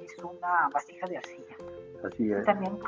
Es 0.00 0.16
una 0.24 0.68
vasija 0.72 1.06
de 1.08 1.18
arcilla. 1.18 1.56
así 2.06 2.32
es. 2.32 2.44
También 2.46 2.78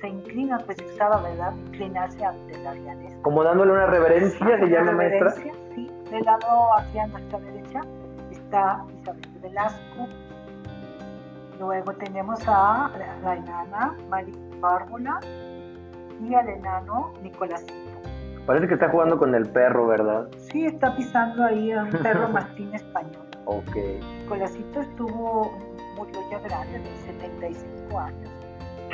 se 0.00 0.08
inclina, 0.08 0.56
pues 0.64 0.78
usaba, 0.80 1.20
¿verdad? 1.20 1.52
Inclinarse 1.66 2.24
ante 2.24 2.56
la 2.62 2.72
realeza. 2.72 3.16
Como 3.22 3.42
dándole 3.42 3.72
una 3.72 3.86
reverencia, 3.86 4.58
se 4.58 4.66
llama 4.66 4.92
maestra. 4.92 5.28
reverencia, 5.34 5.52
Sí, 5.74 5.90
del 6.10 6.24
lado 6.24 6.74
aquí 6.78 6.98
a 6.98 7.06
nuestra 7.08 7.38
derecha 7.40 7.80
está 8.50 8.84
Isabel 9.00 9.30
Velasco. 9.42 10.08
Luego 11.60 11.92
tenemos 11.92 12.40
a 12.48 12.90
la, 13.22 13.36
enana 13.36 13.94
María 14.08 14.34
Bárbola 14.58 15.20
y 16.20 16.34
al 16.34 16.48
enano 16.48 17.12
Nicolásito. 17.22 17.72
Parece 18.46 18.66
que 18.66 18.74
está 18.74 18.88
jugando 18.88 19.18
con 19.18 19.34
el 19.36 19.48
perro, 19.50 19.86
¿verdad? 19.86 20.28
Sí, 20.50 20.66
está 20.66 20.96
pisando 20.96 21.44
ahí 21.44 21.70
a 21.70 21.84
un 21.84 21.90
perro 21.90 22.28
mastín 22.32 22.74
español. 22.74 23.24
Ok. 23.44 23.76
Nicolásito 24.22 24.80
estuvo, 24.80 25.56
murió 25.96 26.18
ya 26.32 26.40
grande, 26.40 26.80
de 26.80 26.96
75 26.96 28.00
años. 28.00 28.30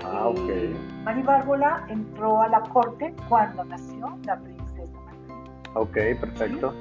Ah, 0.05 0.27
ok. 0.29 0.37
Y 0.37 1.03
María 1.05 1.25
Bárbola 1.25 1.87
entró 1.89 2.43
a 2.43 2.49
la 2.49 2.61
corte 2.61 3.15
cuando 3.29 3.65
nació 3.65 4.19
la 4.25 4.37
princesa 4.39 4.99
Margarita. 5.07 5.71
Ok, 5.75 5.97
perfecto. 6.21 6.75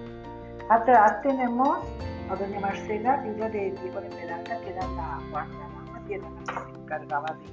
Atrás 0.69 1.21
tenemos 1.21 1.79
a 2.29 2.35
doña 2.35 2.59
Marcela, 2.59 3.17
viuda 3.17 3.49
de 3.49 3.71
Diego 3.71 4.01
de 4.01 4.09
Peralta, 4.09 4.59
que 4.61 4.69
era 4.71 4.87
la 4.87 5.19
que 6.07 6.15
era 6.15 6.29
la 6.29 6.45
que 6.45 6.73
se 6.73 6.79
encargaba 6.81 7.25
de, 7.33 7.45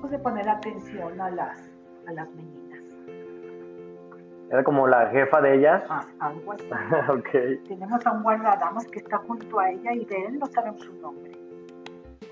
pues, 0.00 0.10
de 0.12 0.18
poner 0.18 0.48
atención 0.48 1.20
a 1.20 1.30
las, 1.30 1.58
a 2.08 2.12
las 2.12 2.28
meninas. 2.34 2.80
Era 4.50 4.64
como 4.64 4.86
la 4.88 5.06
jefa 5.10 5.40
de 5.40 5.54
ellas. 5.56 5.84
Ah, 5.88 6.04
algo 6.20 6.52
así. 6.52 6.64
ok, 7.10 7.64
Tenemos 7.68 8.04
a 8.06 8.12
un 8.12 8.22
guardadamas 8.22 8.86
que 8.86 8.98
está 9.00 9.18
junto 9.18 9.58
a 9.60 9.70
ella 9.70 9.92
y 9.92 10.04
de 10.06 10.16
él 10.26 10.38
no 10.38 10.46
sabemos 10.46 10.80
su 10.80 10.92
nombre. 10.94 11.32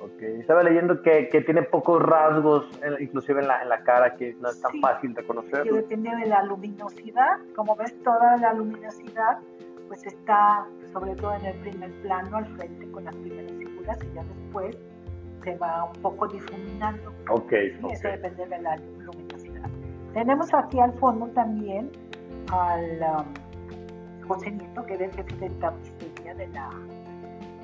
ok. 0.02 0.22
Estaba 0.40 0.62
leyendo 0.62 1.02
que, 1.02 1.28
que 1.28 1.42
tiene 1.42 1.62
pocos 1.62 2.02
rasgos, 2.02 2.66
inclusive 3.00 3.42
en 3.42 3.48
la, 3.48 3.62
en 3.62 3.68
la 3.68 3.82
cara, 3.84 4.14
que 4.16 4.34
no 4.40 4.48
es 4.48 4.60
tan 4.60 4.72
Sí. 4.72 4.80
fácil 4.80 5.14
Que 5.14 5.20
reconocerlo. 5.20 5.74
depende 5.76 6.10
de 6.16 6.26
la 6.26 6.42
luminosidad. 6.42 7.38
Como 7.54 7.76
ves, 7.76 7.94
toda 8.02 8.36
la 8.38 8.54
luminosidad 8.54 9.38
pues 9.88 10.04
está 10.06 10.66
sobre 10.92 11.14
todo 11.16 11.34
en 11.34 11.46
el 11.46 11.54
primer 11.60 11.90
plano, 12.02 12.36
al 12.38 12.46
frente 12.56 12.90
con 12.90 13.04
las 13.04 13.14
primeras 13.16 13.52
figuras 13.52 13.98
y 14.02 14.14
ya 14.14 14.24
después 14.24 14.76
se 15.44 15.56
va 15.56 15.84
un 15.84 16.02
poco 16.02 16.26
difuminando. 16.28 17.12
Ok, 17.30 17.50
Sí, 17.50 17.78
ok. 17.84 17.92
eso 17.92 18.08
depende 18.08 18.46
de 18.46 18.62
la 18.62 18.76
luminosidad. 18.76 19.68
Tenemos 20.14 20.52
aquí 20.54 20.80
al 20.80 20.92
fondo 20.94 21.26
también 21.28 21.90
al 22.52 23.00
um, 23.02 24.26
José 24.28 24.50
Nieto, 24.50 24.84
que 24.86 24.94
era 24.94 25.04
el 25.06 25.12
jefe 25.12 25.36
de 25.36 25.50
tapicería 25.50 26.34
de 26.34 26.48
la, 26.48 26.70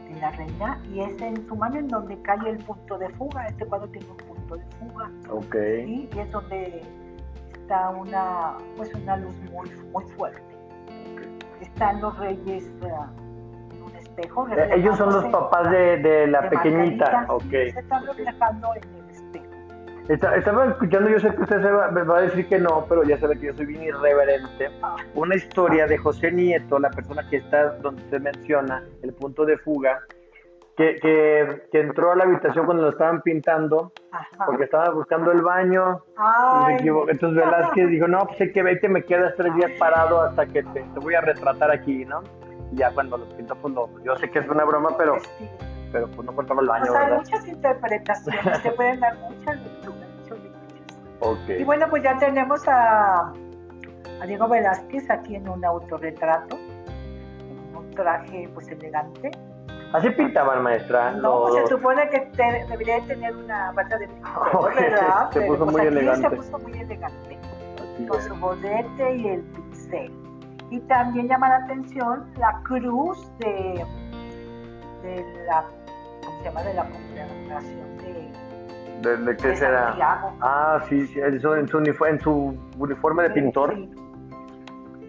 de 0.09 0.21
la 0.21 0.31
reina, 0.33 0.81
y 0.93 1.00
es 1.00 1.21
en 1.23 1.47
su 1.49 1.57
mano 1.57 1.79
en 1.79 1.88
donde 1.88 2.21
cae 2.23 2.50
el 2.50 2.59
punto 2.59 2.99
de 2.99 3.09
fuga. 3.11 3.47
Este 3.49 3.64
cuadro 3.67 3.88
tiene 3.88 4.07
un 4.11 4.17
punto 4.19 4.57
de 4.57 4.64
fuga, 4.79 5.11
Ok. 5.31 5.57
¿sí? 5.85 6.09
y 6.12 6.19
es 6.19 6.31
donde 6.31 6.83
está 7.52 7.91
una, 7.91 8.59
pues 8.76 8.95
una 8.95 9.17
luz 9.17 9.35
muy, 9.50 9.71
muy 9.93 10.05
fuerte. 10.12 10.51
Están 11.62 12.00
los 12.00 12.19
reyes 12.19 12.64
uh, 12.83 13.75
en 13.75 13.83
un 13.83 13.97
espejo. 13.97 14.49
Eh, 14.49 14.71
Ellos 14.75 14.97
son 14.99 15.12
los 15.12 15.25
papás 15.26 15.71
de, 15.71 15.97
de 15.99 16.26
la 16.26 16.42
de 16.42 16.49
pequeñita. 16.50 17.04
Margarita, 17.04 17.33
Ok. 17.35 17.42
sí, 17.42 17.71
se 17.73 17.81
están 17.81 18.07
reflejando 18.07 18.69
en 18.75 18.95
el 18.95 19.11
espejo. 19.11 19.47
Está- 20.09 20.35
estaba 20.37 20.66
escuchando, 20.66 21.09
yo 21.09 21.21
sé 21.21 21.33
que 21.35 21.42
usted 21.42 21.62
se 21.62 21.71
va, 21.71 21.90
me 21.92 22.02
va 22.02 22.19
a 22.19 22.21
decir 22.23 22.49
que 22.49 22.59
no, 22.59 22.85
pero 22.88 23.04
ya 23.04 23.16
sabe 23.19 23.38
que 23.38 23.47
yo 23.47 23.54
soy 23.54 23.66
bien 23.66 23.85
irreverente. 23.85 24.71
Una 25.14 25.37
historia 25.37 25.87
de 25.87 25.97
José 25.99 26.33
Nieto, 26.33 26.78
la 26.81 26.90
persona 26.90 27.23
que 27.31 27.37
está 27.37 27.76
donde 27.78 28.02
se 28.11 28.19
menciona, 28.19 28.83
el 29.02 29.12
punto 29.14 29.45
de 29.47 29.57
fuga, 29.59 30.00
que, 30.76 30.97
que, 30.97 31.62
que 31.71 31.81
entró 31.81 32.12
a 32.12 32.17
la 32.17 32.25
habitación 32.25 32.64
cuando 32.64 32.85
lo 32.85 32.91
estaban 32.91 33.21
pintando, 33.23 33.93
Ajá. 34.11 34.47
porque 34.47 34.64
estaba 34.64 34.91
buscando 34.91 35.31
el 35.33 35.43
baño. 35.43 36.02
Ay. 36.17 36.76
Entonces 37.09 37.35
Velázquez 37.35 37.88
dijo, 37.88 38.09
no, 38.09 38.26
pues 38.26 38.41
hay 38.41 38.52
que 38.52 38.62
vete, 38.62 38.88
me 38.88 39.02
quedas 39.05 39.35
tres 39.37 39.55
días 39.55 39.71
parado 39.79 40.23
hasta 40.23 40.47
que 40.47 40.62
te, 40.62 40.83
te 40.83 41.00
voy 41.00 41.14
a 41.14 41.21
retratar 41.21 41.71
aquí, 41.71 42.05
¿no? 42.07 42.23
Y 42.73 42.76
ya 42.76 42.91
cuando 42.93 43.19
lo 43.19 43.29
pintó, 43.37 43.55
pues 43.57 43.75
lo, 43.75 43.91
yo 44.02 44.17
sé 44.17 44.31
que 44.31 44.38
es 44.38 44.49
una 44.49 44.64
broma, 44.64 44.97
pero, 44.97 45.21
sí. 45.21 45.49
pero 45.93 46.09
pues 46.09 46.25
no 46.26 46.35
contaba 46.35 46.62
el 46.62 46.69
baño, 46.69 46.87
Pues 46.87 46.97
hay 46.99 47.05
¿verdad? 47.05 47.19
muchas 47.19 47.49
interpretaciones, 47.49 48.59
se 48.62 48.71
pueden 48.73 49.00
dar 49.00 49.19
muchas 49.19 49.57
lecturas, 49.61 50.09
muchas 50.21 50.38
lecturas. 50.38 51.19
Ok. 51.21 51.49
Y 51.61 51.64
bueno, 51.64 51.87
pues 51.91 52.02
ya 52.02 52.17
tenemos 52.19 52.67
a, 52.67 53.31
a 54.23 54.26
Diego 54.26 54.49
Velázquez 54.49 55.11
aquí 55.11 55.37
en 55.37 55.49
un 55.50 55.62
autorretrato, 55.64 56.57
en 56.57 57.76
un 57.76 57.91
traje 57.91 58.49
pues 58.55 58.69
elegante. 58.69 59.31
Así 59.93 60.11
pintaban, 60.11 60.63
maestra. 60.63 61.13
No, 61.13 61.21
los- 61.21 61.51
pues 61.51 61.63
se 61.63 61.69
supone 61.77 62.09
que 62.09 62.21
te- 62.37 62.67
debería 62.69 62.95
de 63.01 63.03
tener 63.03 63.37
una 63.37 63.73
bata 63.73 63.99
de 63.99 64.09
pintor, 64.09 64.49
Ok, 64.55 64.75
¿verdad? 64.75 65.31
se 65.33 65.41
puso 65.43 65.59
pues, 65.65 65.73
muy 65.73 65.81
aquí 65.83 65.89
elegante. 65.89 66.31
Se 66.31 66.37
puso 66.37 66.59
muy 66.61 66.73
elegante, 66.73 67.39
así 67.95 68.07
con 68.07 68.19
es. 68.19 68.25
su 68.25 68.35
bodete 68.37 69.17
y 69.17 69.29
el 69.29 69.41
pincel. 69.43 70.13
Y 70.71 70.81
también 70.81 71.29
llama 71.29 71.49
la 71.51 71.57
atención 71.57 72.25
la 72.39 72.61
cruz 72.65 73.31
de, 73.39 73.85
de 75.03 75.45
la, 75.47 75.65
¿cómo 76.25 76.39
se 76.39 76.45
llama? 76.45 76.63
De 76.63 76.75
la 76.75 76.85
congregación 76.89 77.99
de, 77.99 78.33
¿De, 79.11 79.17
de 79.19 79.37
qué 79.37 79.49
de 79.49 79.57
será? 79.57 79.89
Santiago. 79.89 80.33
Ah, 80.41 80.81
sí, 80.89 81.07
sí, 81.09 81.21
en 81.21 81.39
su, 81.41 81.53
en 81.55 81.69
su, 81.69 82.05
en 82.07 82.21
su 82.21 82.57
uniforme 82.79 83.25
de 83.25 83.31
pintor. 83.31 83.75
Sí. 83.75 83.91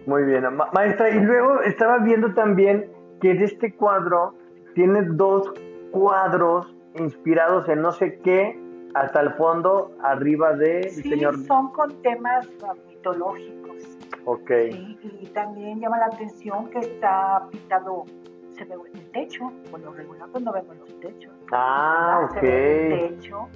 Muy 0.06 0.24
bien. 0.24 0.54
Ma- 0.54 0.68
maestra, 0.74 1.08
y 1.08 1.18
luego 1.20 1.62
estaba 1.62 1.96
viendo 1.98 2.34
también 2.34 2.90
que 3.22 3.32
de 3.34 3.44
este 3.44 3.74
cuadro 3.74 4.34
tiene 4.74 5.02
dos 5.02 5.52
cuadros 5.90 6.74
inspirados 6.94 7.68
en 7.68 7.82
no 7.82 7.92
sé 7.92 8.18
qué, 8.20 8.58
hasta 8.94 9.20
el 9.20 9.30
fondo, 9.34 9.92
arriba 10.02 10.52
del 10.54 10.88
Sí, 10.90 11.02
señor. 11.08 11.36
son 11.46 11.72
con 11.72 12.00
temas 12.02 12.48
ah, 12.64 12.74
mitológicos. 12.88 13.76
Ok. 14.24 14.50
Sí, 14.70 14.98
y 15.20 15.26
también 15.28 15.80
llama 15.80 15.98
la 15.98 16.06
atención 16.06 16.68
que 16.70 16.78
está 16.78 17.46
pintado, 17.50 18.04
se 18.52 18.64
ve 18.64 18.76
el 18.94 19.10
techo, 19.10 19.50
por 19.70 19.80
lo 19.80 19.92
regular 19.92 20.28
cuando 20.30 20.52
vemos 20.52 20.76
los 20.78 21.00
techos. 21.00 21.32
Ah, 21.52 22.28
¿verdad? 22.32 22.40
Se 22.40 22.46
ve 22.46 22.86
el 22.86 23.04
ok. 23.04 23.10
techo, 23.20 23.48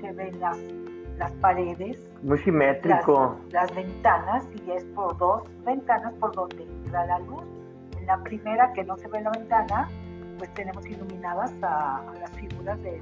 se 0.00 0.12
ven 0.12 0.40
las, 0.40 0.58
las 1.18 1.32
paredes, 1.34 2.08
Muy 2.22 2.36
las, 2.36 2.44
simétrico. 2.44 3.36
las 3.50 3.74
ventanas, 3.74 4.46
y 4.64 4.70
es 4.70 4.84
por 4.94 5.16
dos 5.18 5.42
ventanas 5.64 6.12
por 6.14 6.32
donde 6.34 6.62
entra 6.62 7.06
la 7.06 7.18
luz. 7.20 7.42
En 7.98 8.06
la 8.06 8.22
primera, 8.22 8.72
que 8.72 8.84
no 8.84 8.96
se 8.96 9.08
ve 9.08 9.20
la 9.20 9.30
ventana, 9.30 9.88
pues 10.38 10.52
tenemos 10.54 10.84
iluminadas 10.86 11.52
a, 11.62 11.98
a 11.98 12.14
las 12.20 12.30
figuras 12.32 12.80
de- 12.82 13.00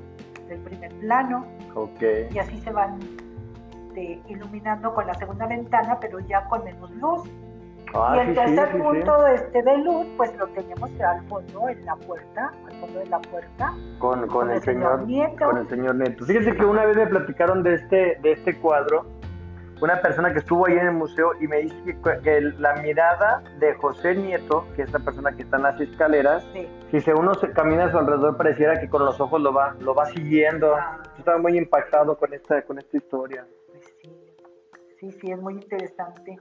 del 0.48 0.58
primer 0.60 0.92
plano. 0.96 1.46
Ok. 1.74 2.02
y 2.30 2.38
así 2.38 2.58
se 2.60 2.70
van 2.70 2.98
este, 3.88 4.20
iluminando 4.28 4.92
con 4.94 5.06
la 5.06 5.14
segunda 5.14 5.46
ventana, 5.46 5.98
pero 6.00 6.20
ya 6.20 6.44
con 6.48 6.64
menos 6.64 6.90
luz. 6.92 7.22
Ah, 7.96 8.14
y 8.16 8.18
el 8.20 8.28
sí, 8.30 8.34
tercer 8.34 8.66
sí, 8.66 8.72
sí, 8.72 8.76
sí. 8.76 8.82
punto 8.82 9.26
este 9.28 9.62
de 9.62 9.78
luz, 9.78 10.06
pues 10.16 10.36
lo 10.36 10.46
tenemos 10.48 10.90
al 11.00 11.22
fondo 11.28 11.68
en 11.68 11.84
la 11.86 11.94
puerta, 11.94 12.50
al 12.66 12.72
fondo 12.80 12.98
de 12.98 13.06
la 13.06 13.20
puerta. 13.20 13.72
Con, 14.00 14.18
con 14.20 14.28
con 14.28 14.50
el 14.50 14.56
el 14.56 14.62
señor 14.62 14.92
señor 14.96 15.06
Nieto. 15.06 15.44
Con 15.46 15.58
el 15.58 15.68
señor 15.68 15.94
Nieto. 15.94 16.24
Fíjense 16.24 16.56
que 16.56 16.64
una 16.64 16.84
vez 16.86 16.96
me 16.96 17.06
platicaron 17.06 17.62
de 17.62 17.74
este, 17.74 18.18
de 18.20 18.32
este 18.32 18.58
cuadro, 18.58 19.06
una 19.80 20.00
persona 20.00 20.32
que 20.32 20.38
estuvo 20.38 20.66
ahí 20.66 20.74
en 20.74 20.86
el 20.86 20.92
museo 20.92 21.32
y 21.40 21.48
me 21.48 21.58
dice 21.62 21.76
que, 21.84 22.18
que 22.22 22.40
la 22.58 22.74
mirada 22.76 23.42
de 23.58 23.74
José 23.74 24.14
Nieto, 24.14 24.66
que 24.76 24.82
es 24.82 24.92
la 24.92 24.98
persona 25.00 25.32
que 25.36 25.42
está 25.42 25.56
en 25.56 25.62
las 25.64 25.80
escaleras, 25.80 26.44
Sí. 26.52 26.68
si 26.90 27.00
se 27.00 27.12
uno 27.14 27.34
se 27.34 27.50
camina 27.52 27.86
a 27.86 27.90
su 27.90 27.98
alrededor 27.98 28.36
pareciera 28.36 28.78
que 28.80 28.88
con 28.88 29.04
los 29.04 29.20
ojos 29.20 29.40
lo 29.40 29.52
va, 29.52 29.74
lo 29.80 29.94
va 29.94 30.06
siguiendo. 30.06 30.74
Ah. 30.76 31.00
Yo 31.04 31.18
estaba 31.18 31.38
muy 31.38 31.56
impactado 31.58 32.16
con 32.16 32.32
esta, 32.32 32.62
con 32.62 32.78
esta 32.78 32.96
historia. 32.96 33.46
Pues 33.72 33.84
sí, 34.00 34.10
sí, 34.98 35.10
sí, 35.12 35.30
es 35.32 35.38
muy 35.40 35.54
interesante. 35.54 36.38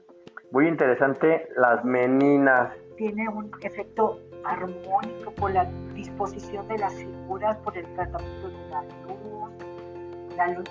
Muy 0.51 0.67
interesante, 0.67 1.47
las 1.57 1.83
meninas. 1.83 2.71
Tiene 2.97 3.27
un 3.27 3.49
efecto 3.61 4.19
armónico 4.45 5.31
por 5.35 5.51
la 5.51 5.65
disposición 5.95 6.67
de 6.67 6.77
las 6.77 6.93
figuras, 6.93 7.57
por 7.57 7.75
el 7.75 7.85
tratamiento 7.95 8.49
de 8.49 8.69
la 8.69 8.81
luz, 9.07 10.35
la 10.37 10.47
lu- 10.49 10.63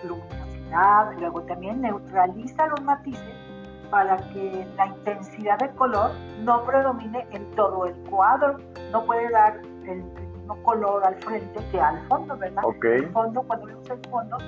luminosidad, 0.73 1.13
luego 1.19 1.43
también 1.43 1.81
neutraliza 1.81 2.67
los 2.69 2.83
matices 2.83 3.35
para 3.91 4.17
que 4.33 4.67
la 4.77 4.87
intensidad 4.87 5.59
de 5.59 5.71
color 5.73 6.13
no 6.41 6.65
predomine 6.65 7.27
en 7.33 7.51
todo 7.53 7.87
el 7.87 7.95
cuadro. 8.09 8.57
No 8.91 9.05
puede 9.05 9.31
dar 9.31 9.61
el 9.87 10.03
mismo 10.03 10.63
color 10.63 11.05
al 11.05 11.15
frente 11.17 11.61
que 11.71 11.81
al 11.81 12.01
fondo, 12.09 12.37
¿verdad? 12.37 12.65
Ok. 12.65 12.85
El 12.85 13.11
fondo, 13.11 13.43
cuando 13.43 13.67
vemos 13.67 13.91
el 13.91 14.01
fondo, 14.11 14.39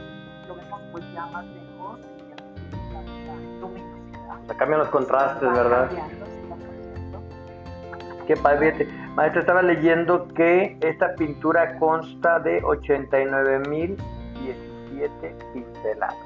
lo 0.48 0.54
vemos 0.56 0.80
pues 0.92 1.04
ya 1.12 1.26
más 1.26 1.44
lejos 1.46 2.00
y 2.16 2.30
ya 2.30 2.36
tanta 2.36 3.34
luminosidad. 3.60 4.42
O 4.42 4.46
sea, 4.46 4.56
cambian 4.56 4.78
los 4.80 4.88
contrastes, 4.88 5.48
Va 5.48 5.52
¿verdad? 5.52 5.86
cambiando, 5.88 6.26
se 6.26 6.48
cambiando. 6.48 7.22
Qué 8.26 8.36
padre. 8.36 8.72
fíjate. 8.72 9.04
Maestro, 9.14 9.40
estaba 9.42 9.62
leyendo 9.62 10.26
que 10.28 10.76
esta 10.80 11.14
pintura 11.14 11.78
consta 11.78 12.40
de 12.40 12.60
89.017 15.00 15.52
pinceladas. 15.52 16.16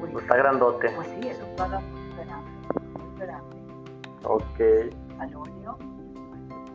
Pues 0.00 0.14
está 0.22 0.36
grandote. 0.36 0.90
pues 0.96 1.08
sí, 1.20 1.28
es 1.28 1.40
un 1.42 1.56
cuadro 1.56 1.80
muy 1.80 2.24
grande, 2.24 2.50
muy 2.98 3.20
grande, 3.20 3.56
Ok. 4.24 4.60
al 5.20 5.34
óleo. 5.36 5.78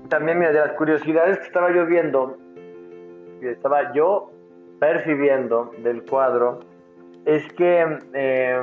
También, 0.10 0.38
mira, 0.39 0.51
de 0.51 0.60
las 0.60 0.74
curiosidades 0.74 1.39
que 1.39 1.45
estaba 1.45 1.72
yo 1.74 1.86
viendo, 1.86 2.38
que 3.41 3.51
estaba 3.51 3.91
yo 3.93 4.31
percibiendo 4.79 5.72
del 5.79 6.03
cuadro, 6.05 6.60
es 7.25 7.43
que 7.53 7.98
eh, 8.13 8.62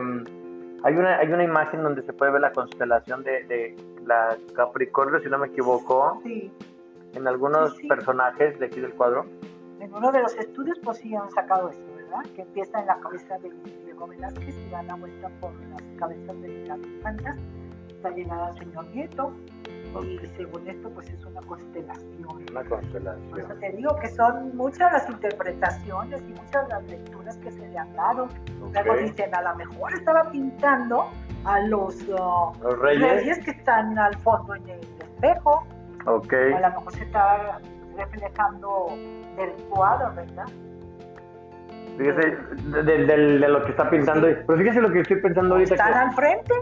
hay, 0.85 0.95
una, 0.95 1.19
hay 1.19 1.33
una 1.33 1.43
imagen 1.43 1.83
donde 1.83 2.03
se 2.03 2.13
puede 2.13 2.31
ver 2.31 2.43
la 2.43 2.53
constelación 2.53 3.25
de, 3.25 3.43
de 3.45 3.77
la 4.07 4.37
Capricornio, 4.55 5.19
si 5.21 5.29
no 5.29 5.39
me 5.39 5.49
equivoco, 5.49 6.21
Sí, 6.23 6.53
en 7.15 7.27
algunos 7.27 7.73
Sí, 7.75 7.83
sí. 7.83 7.89
personajes 7.89 8.59
de 8.61 8.67
aquí 8.67 8.81
del 8.81 8.93
cuadro. 8.95 9.27
En 9.83 9.93
uno 9.95 10.13
de 10.13 10.21
los 10.23 10.35
estudios 10.37 10.79
pues 10.85 10.99
sí 10.99 11.15
han 11.15 11.31
sacado 11.33 11.69
esto, 11.71 11.85
¿verdad? 11.97 12.23
Que 12.37 12.43
empieza 12.43 12.81
en 12.81 12.87
la 12.87 12.97
cabeza 13.01 13.37
de 13.39 13.51
Diego 13.85 14.07
Velázquez 14.07 14.55
y 14.57 14.71
da 14.71 14.83
la 14.85 14.95
vuelta 14.95 15.29
por 15.41 15.53
las 15.67 15.83
cabezas 15.99 16.41
de 16.41 16.65
las 16.67 16.79
infantas 16.79 17.37
hasta 17.97 18.11
llegar 18.11 18.41
al 18.41 18.59
señor 18.59 18.87
Nieto. 18.95 19.33
Y 20.05 20.19
según 20.37 20.67
esto 20.69 20.89
pues 20.91 21.11
es 21.11 21.23
una 21.27 21.41
constelación. 21.43 22.25
Una 22.51 22.63
Por 22.63 22.63
eso 22.63 22.69
constelación. 22.77 23.61
te 23.61 23.73
digo 23.73 23.95
que 24.01 24.09
son 24.09 24.57
muchas 24.57 24.91
las 24.93 25.11
interpretaciones 25.11 26.23
y 26.23 26.33
muchas 26.33 26.69
las 26.69 26.83
lecturas 26.85 27.37
que 27.39 27.51
se 27.51 27.69
le 27.69 27.77
han 27.79 27.93
dado. 27.95 28.29
Luego 28.61 28.93
Ok. 28.93 28.99
dicen, 29.01 29.35
a 29.35 29.43
lo 29.43 29.57
mejor 29.57 29.93
estaba 29.93 30.31
pintando 30.31 31.11
a 31.45 31.59
los 31.67 32.01
uh, 32.09 32.53
Los 32.63 32.79
reyes. 32.79 33.03
reyes 33.03 33.45
que 33.45 33.51
están 33.51 33.99
al 33.99 34.17
fondo 34.19 34.55
en 34.55 34.69
el 34.69 34.81
espejo. 34.81 35.63
Ok. 36.07 36.33
A 36.57 36.61
lo 36.61 36.69
mejor 36.69 36.93
se 36.95 37.03
está 37.05 37.61
reflejando 37.97 38.87
del 39.37 39.51
cuadro, 39.69 40.15
¿verdad? 40.15 40.47
Fíjese 41.99 42.37
de, 42.67 42.83
de- 42.83 43.05
de- 43.39 43.49
lo 43.49 43.63
que 43.65 43.71
está 43.71 43.89
pintando. 43.91 44.27
Pero 44.47 44.59
fíjese 44.59 44.81
lo 44.81 44.91
que 44.91 45.01
estoy 45.01 45.21
pensando 45.21 45.55
ahorita. 45.55 45.75
Están 45.75 45.93
que- 45.93 45.99
al 45.99 46.13
frente. 46.15 46.55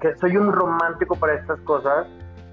que 0.00 0.16
soy 0.16 0.36
un 0.36 0.52
romántico 0.52 1.16
para 1.16 1.34
estas 1.34 1.58
cosas 1.62 2.06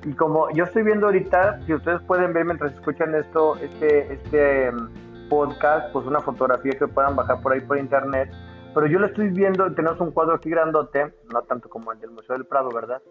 y 0.04 0.14
como 0.14 0.50
yo 0.52 0.64
estoy 0.64 0.84
viendo 0.84 1.08
ahorita, 1.08 1.60
si 1.66 1.74
ustedes 1.74 2.02
pueden 2.04 2.32
ver 2.34 2.46
mientras 2.46 2.72
escuchan 2.74 3.14
esto, 3.16 3.58
este, 3.58 4.14
este 4.14 4.68
em, 4.68 4.90
podcast, 5.30 5.92
pues 5.92 6.06
una 6.08 6.22
fotografía 6.22 6.72
que 6.72 6.88
puedan 6.88 7.16
bajar 7.16 7.42
por 7.42 7.52
ahí 7.54 7.60
por 7.62 7.78
internet, 7.78 8.32
pero 8.74 8.88
yo 8.88 9.00
lo 9.00 9.08
estoy 9.08 9.30
viendo, 9.30 9.72
tenemos 9.74 10.00
un 10.00 10.12
cuadro 10.12 10.36
aquí 10.36 10.50
grandote, 10.50 11.14
no 11.34 11.42
tanto 11.44 11.70
como 11.70 11.92
el 11.92 12.00
del 12.00 12.12
Museo 12.12 12.36
del 12.38 12.46
Prado, 12.46 12.70
¿verdad? 12.74 13.02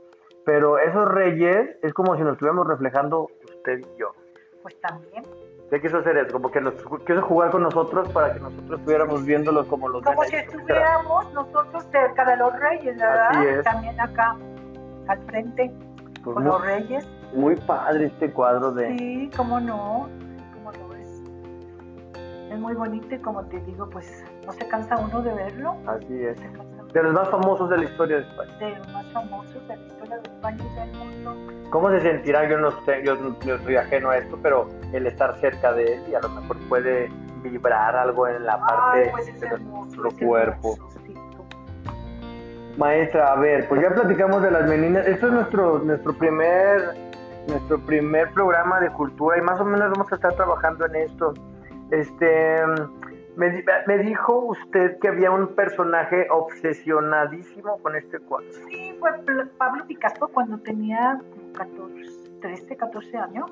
Pero 0.46 0.78
esos 0.78 1.06
reyes 1.06 1.76
es 1.82 1.92
como 1.92 2.16
si 2.16 2.22
nos 2.22 2.32
estuviéramos 2.32 2.66
reflejando 2.66 3.28
usted 3.44 3.78
y 3.80 3.98
yo. 4.00 4.12
Pues 4.62 4.78
también. 4.80 5.24
¿Qué 5.70 5.80
quiso 5.80 5.98
hacer 5.98 6.16
eso? 6.16 6.32
Como 6.32 6.50
que 6.50 6.60
nos 6.60 6.74
quiso 7.06 7.22
jugar 7.22 7.50
con 7.52 7.62
nosotros 7.62 8.08
para 8.10 8.34
que 8.34 8.40
nosotros 8.40 8.80
estuviéramos 8.80 9.24
viéndolos 9.24 9.66
como 9.68 9.88
los 9.88 10.02
Como 10.02 10.24
si 10.24 10.36
estuviéramos 10.36 11.32
nosotros 11.32 11.86
cerca 11.92 12.24
de 12.24 12.36
los 12.36 12.58
reyes, 12.58 12.96
¿verdad? 12.98 13.62
También 13.62 14.00
acá, 14.00 14.36
al 15.06 15.18
frente, 15.26 15.72
Pues 16.24 16.34
con 16.34 16.42
muy, 16.42 16.44
los 16.52 16.62
reyes. 16.64 17.08
muy 17.32 17.54
padre 17.56 18.06
este 18.06 18.32
cuadro 18.32 18.72
de... 18.72 18.98
Sí, 18.98 19.30
cómo 19.36 19.60
no, 19.60 20.08
cómo 20.54 20.72
no 20.72 20.94
es. 20.96 21.22
Es 22.50 22.58
muy 22.58 22.74
bonito 22.74 23.14
y 23.14 23.18
como 23.20 23.44
te 23.44 23.60
digo, 23.60 23.88
pues 23.90 24.24
no 24.44 24.52
se 24.52 24.66
cansa 24.66 24.96
uno 24.98 25.22
de 25.22 25.32
verlo. 25.32 25.76
Así 25.86 26.24
es. 26.24 26.36
No 26.52 26.64
De 26.92 27.02
los 27.02 27.12
más 27.12 27.28
famosos 27.28 27.70
de 27.70 27.78
la 27.78 27.84
historia 27.84 28.16
de 28.16 28.22
España. 28.22 28.56
de 28.58 28.76
los 28.76 28.88
más 28.92 29.06
famosos 29.12 29.68
de 29.68 29.76
la 29.76 29.82
historia 29.86 30.16
de 30.18 30.28
España 30.28 30.64
y 30.64 30.74
del 30.74 30.98
mundo. 30.98 31.36
¿Cómo 31.70 31.90
se 31.90 32.00
sentirá? 32.00 32.48
Yo 32.48 32.58
no 32.58 32.72
sé, 32.84 33.02
yo, 33.04 33.16
yo 33.40 33.58
soy 33.58 33.76
ajeno 33.76 34.10
a 34.10 34.18
esto, 34.18 34.36
pero 34.42 34.68
el 34.92 35.06
estar 35.06 35.38
cerca 35.40 35.72
de 35.72 35.94
él 35.94 36.02
y 36.10 36.14
a 36.14 36.20
lo 36.20 36.28
mejor 36.30 36.56
puede 36.68 37.08
vibrar 37.42 37.96
algo 37.96 38.26
en 38.26 38.44
la 38.44 38.58
parte 38.58 39.04
Ay, 39.04 39.08
pues 39.12 39.28
es 39.28 39.40
de 39.40 39.46
hermoso, 39.46 39.96
nuestro 39.96 40.08
es 40.08 40.26
cuerpo. 40.26 40.74
hermoso, 40.74 41.00
Maestra, 42.76 43.32
a 43.32 43.36
ver, 43.36 43.68
pues 43.68 43.82
ya 43.82 43.90
platicamos 43.90 44.42
de 44.42 44.50
las 44.50 44.68
meninas. 44.68 45.06
Esto 45.06 45.26
es 45.26 45.32
nuestro, 45.32 45.78
nuestro 45.80 46.12
primer 46.14 47.10
nuestro 47.48 47.78
primer 47.80 48.30
programa 48.32 48.80
de 48.80 48.90
cultura 48.90 49.38
y 49.38 49.42
más 49.42 49.60
o 49.60 49.64
menos 49.64 49.90
vamos 49.90 50.10
a 50.12 50.14
estar 50.14 50.32
trabajando 50.34 50.86
en 50.86 50.96
esto. 50.96 51.34
Este, 51.90 52.62
me, 53.40 53.50
di- 53.50 53.64
me 53.86 53.98
dijo 53.98 54.34
usted 54.34 54.98
que 55.00 55.08
había 55.08 55.30
un 55.30 55.48
personaje 55.54 56.26
obsesionadísimo 56.30 57.78
con 57.78 57.96
este 57.96 58.18
cuadro. 58.20 58.48
Sí, 58.68 58.94
fue 59.00 59.10
Pablo 59.58 59.86
Picasso 59.86 60.28
cuando 60.28 60.58
tenía 60.58 61.18
como 61.30 61.52
14, 61.54 62.38
13, 62.40 62.76
14 62.76 63.16
años, 63.18 63.50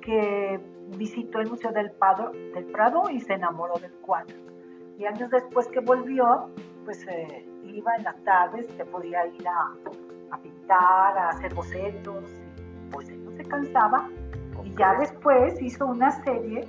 que 0.00 0.60
visitó 0.96 1.40
el 1.40 1.48
Museo 1.50 1.72
del 1.72 1.90
Prado, 1.92 2.30
del 2.54 2.64
Prado 2.66 3.10
y 3.10 3.20
se 3.20 3.34
enamoró 3.34 3.74
del 3.78 3.92
cuadro. 3.94 4.36
Y 4.98 5.04
años 5.04 5.28
después 5.30 5.66
que 5.68 5.80
volvió, 5.80 6.48
pues 6.84 7.06
eh, 7.08 7.44
iba 7.64 7.94
en 7.96 8.04
las 8.04 8.22
tardes, 8.24 8.66
se 8.76 8.84
podía 8.84 9.26
ir 9.26 9.46
a, 9.48 10.34
a 10.34 10.38
pintar, 10.38 11.18
a 11.18 11.28
hacer 11.30 11.52
bocetos, 11.54 12.24
y 12.30 12.90
pues 12.92 13.08
él 13.10 13.24
no 13.24 13.32
se 13.32 13.44
cansaba. 13.44 14.08
Y 14.64 14.74
ya 14.74 14.94
después 14.98 15.60
hizo 15.60 15.86
una 15.86 16.10
serie 16.24 16.66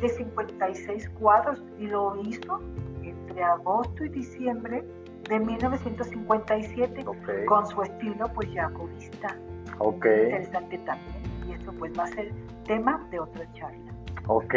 de 0.00 0.08
56 0.10 1.08
cuadros 1.18 1.62
y 1.78 1.86
lo 1.86 2.16
hizo 2.22 2.60
entre 3.02 3.42
agosto 3.42 4.04
y 4.04 4.08
diciembre 4.10 4.84
de 5.28 5.38
1957 5.40 7.04
Ok. 7.06 7.44
con 7.46 7.66
su 7.66 7.82
estilo 7.82 8.26
pues 8.34 8.48
jacobista. 8.54 9.36
Ok, 9.78 10.06
Interesante 10.06 10.78
también. 10.78 11.22
Y 11.46 11.52
eso 11.52 11.72
pues 11.78 11.92
va 11.98 12.04
a 12.04 12.08
ser 12.08 12.32
tema 12.66 13.06
de 13.10 13.20
otra 13.20 13.44
charla. 13.52 13.92
ok. 14.28 14.54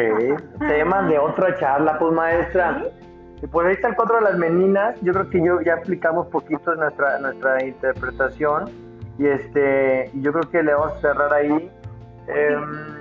Tema 0.60 1.04
de 1.08 1.20
otra 1.20 1.56
charla, 1.60 1.98
pues 2.00 2.14
maestra. 2.14 2.84
Y 3.42 3.48
pues 3.48 3.68
ahí 3.68 3.74
está 3.74 3.90
el 3.90 3.96
cuadro 3.96 4.16
de 4.18 4.22
las 4.24 4.38
meninas. 4.38 5.00
Yo 5.02 5.14
creo 5.14 5.30
que 5.30 5.44
yo 5.44 5.62
ya 5.62 5.76
aplicamos 5.76 6.28
poquito 6.28 6.74
nuestra, 6.76 7.20
nuestra 7.20 7.64
interpretación. 7.66 8.66
Y 9.18 9.28
este, 9.28 10.10
yo 10.16 10.32
creo 10.32 10.50
que 10.50 10.64
le 10.64 10.74
vamos 10.74 10.94
a 10.98 11.02
cerrar 11.02 11.34
ahí. 11.34 11.72
Em, 12.28 12.99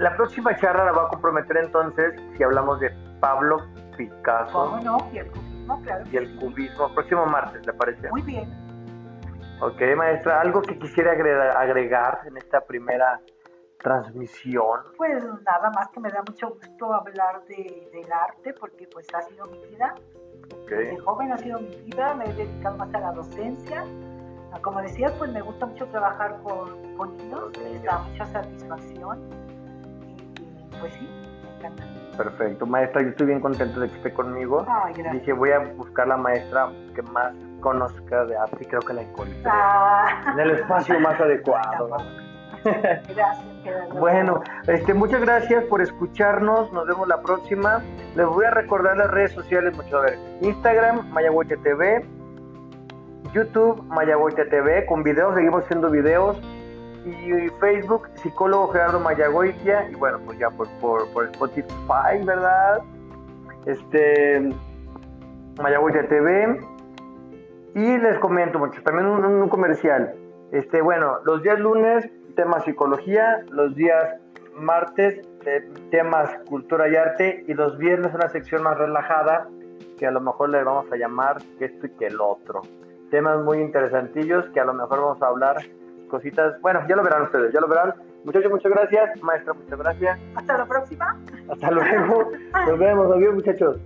la 0.00 0.16
próxima 0.16 0.56
charla 0.56 0.84
la 0.84 0.92
va 0.92 1.04
a 1.04 1.08
comprometer 1.08 1.58
entonces 1.58 2.14
si 2.36 2.42
hablamos 2.42 2.80
de 2.80 2.90
Pablo 3.20 3.58
Picasso 3.98 4.52
¿Cómo 4.52 4.80
no? 4.80 4.98
Y 5.12 5.18
el 5.18 5.30
cubismo, 5.30 5.82
claro. 5.82 6.04
y 6.10 6.16
el 6.16 6.36
cubismo. 6.36 6.94
Próximo 6.94 7.26
martes, 7.26 7.66
¿le 7.66 7.72
parece? 7.74 8.08
Muy 8.10 8.22
bien. 8.22 8.48
Ok, 9.60 9.78
maestra, 9.94 10.40
algo 10.40 10.62
que 10.62 10.78
quisiera 10.78 11.12
agregar, 11.12 12.20
en 12.24 12.38
esta 12.38 12.62
primera 12.62 13.20
transmisión. 13.78 14.80
Pues 14.96 15.22
nada 15.44 15.70
más 15.74 15.88
que 15.88 16.00
me 16.00 16.10
da 16.10 16.22
mucho 16.26 16.48
gusto 16.48 16.94
hablar 16.94 17.44
de, 17.46 17.90
del 17.92 18.10
arte 18.10 18.54
porque 18.54 18.88
pues 18.90 19.06
ha 19.12 19.20
sido 19.20 19.44
mi 19.46 19.58
vida. 19.66 19.94
De 20.66 20.94
Ok, 20.94 21.04
joven 21.04 21.32
ha 21.32 21.36
sido 21.36 21.60
mi 21.60 21.76
vida, 21.82 22.14
me 22.14 22.24
he 22.24 22.32
dedicado 22.32 22.78
más 22.78 22.94
a 22.94 23.00
la 23.00 23.12
docencia. 23.12 23.84
Ah, 24.52 24.58
Como 24.62 24.80
decías, 24.80 25.12
pues 25.18 25.30
me 25.30 25.42
gusta 25.42 25.66
mucho 25.66 25.86
trabajar 25.88 26.40
con, 26.42 26.96
con 26.96 27.16
niños, 27.18 27.50
me 27.58 27.78
da 27.80 27.98
mucha 27.98 28.24
satisfacción. 28.26 29.49
Pues 30.80 30.92
sí, 30.94 31.08
me 31.44 31.56
encanta. 31.56 31.84
perfecto. 32.16 32.66
Maestra, 32.66 33.02
yo 33.02 33.08
estoy 33.10 33.26
bien 33.28 33.40
contento 33.40 33.80
de 33.80 33.88
que 33.88 33.96
esté 33.96 34.12
conmigo. 34.12 34.64
Ay, 34.68 34.94
gracias. 34.94 35.12
Dije, 35.14 35.32
voy 35.32 35.50
a 35.50 35.58
buscar 35.76 36.08
la 36.08 36.16
maestra 36.16 36.68
que 36.94 37.02
más 37.02 37.32
conozca 37.60 38.24
de 38.24 38.36
arte 38.36 38.56
y 38.60 38.66
creo 38.66 38.80
que 38.80 38.92
la 38.94 39.02
encontré 39.02 39.36
Ah. 39.44 40.32
en 40.32 40.40
el 40.40 40.50
espacio 40.52 40.98
más 41.00 41.20
adecuado. 41.20 41.90
Gracias. 42.64 43.38
Bueno, 43.94 44.42
este, 44.66 44.92
muchas 44.94 45.20
gracias 45.22 45.64
por 45.64 45.80
escucharnos. 45.80 46.72
Nos 46.72 46.86
vemos 46.86 47.08
la 47.08 47.20
próxima. 47.22 47.82
Les 48.16 48.26
voy 48.26 48.44
a 48.44 48.50
recordar 48.50 48.96
las 48.96 49.10
redes 49.10 49.32
sociales 49.32 49.74
mucho. 49.76 49.98
A 49.98 50.02
ver, 50.02 50.18
Instagram, 50.42 51.08
Mayahuite 51.10 51.56
TV, 51.58 52.04
YouTube, 53.32 53.82
Mayahuite 53.84 54.44
TV, 54.46 54.84
con 54.86 55.02
videos, 55.02 55.34
seguimos 55.34 55.64
haciendo 55.64 55.90
videos. 55.90 56.38
Y 57.04 57.48
Facebook, 57.60 58.08
psicólogo 58.16 58.68
Gerardo 58.68 59.00
Mayagoitia. 59.00 59.88
Y 59.90 59.94
bueno, 59.94 60.18
pues 60.24 60.38
ya 60.38 60.50
por, 60.50 60.68
por, 60.80 61.10
por 61.12 61.24
Spotify, 61.26 62.24
¿verdad? 62.24 62.82
Este, 63.66 64.52
Mayagoitia 65.62 66.08
TV. 66.08 66.60
Y 67.74 67.98
les 67.98 68.18
comento 68.18 68.58
mucho, 68.58 68.82
también 68.82 69.06
un, 69.06 69.48
comercial. 69.48 70.14
Este, 70.50 70.80
bueno, 70.80 71.18
los 71.24 71.42
días 71.42 71.58
lunes, 71.60 72.10
temas 72.34 72.64
psicología, 72.64 73.44
los 73.50 73.74
días 73.76 74.16
martes, 74.56 75.20
eh, 75.46 75.68
temas 75.90 76.30
cultura 76.48 76.88
y 76.88 76.96
arte, 76.96 77.44
y 77.46 77.54
los 77.54 77.78
viernes 77.78 78.12
una 78.12 78.28
sección 78.28 78.64
más 78.64 78.76
relajada, 78.76 79.48
que 79.96 80.06
a 80.06 80.10
lo 80.10 80.20
mejor 80.20 80.50
le 80.50 80.64
vamos 80.64 80.90
a 80.90 80.96
llamar 80.96 81.36
que 81.58 81.66
esto 81.66 81.86
y 81.86 81.90
que 81.90 82.06
el 82.06 82.20
otro. 82.20 82.62
Temas 83.10 83.40
muy 83.44 83.58
interesantillos 83.58 84.48
que 84.50 84.60
a 84.60 84.64
lo 84.64 84.74
mejor 84.74 85.00
vamos 85.00 85.22
a 85.22 85.26
hablar 85.26 85.56
cositas, 86.10 86.60
bueno, 86.60 86.80
ya 86.88 86.96
lo 86.96 87.02
verán 87.02 87.22
ustedes, 87.22 87.52
ya 87.52 87.60
lo 87.60 87.68
verán. 87.68 87.94
Muchachos, 88.24 88.50
muchas 88.50 88.72
gracias. 88.72 89.22
Maestra, 89.22 89.54
muchas 89.54 89.78
gracias. 89.78 90.18
Hasta 90.34 90.58
la 90.58 90.66
próxima. 90.66 91.16
Hasta 91.48 91.70
luego. 91.70 92.30
Nos 92.66 92.78
vemos. 92.78 93.16
Adiós, 93.16 93.34
muchachos. 93.34 93.76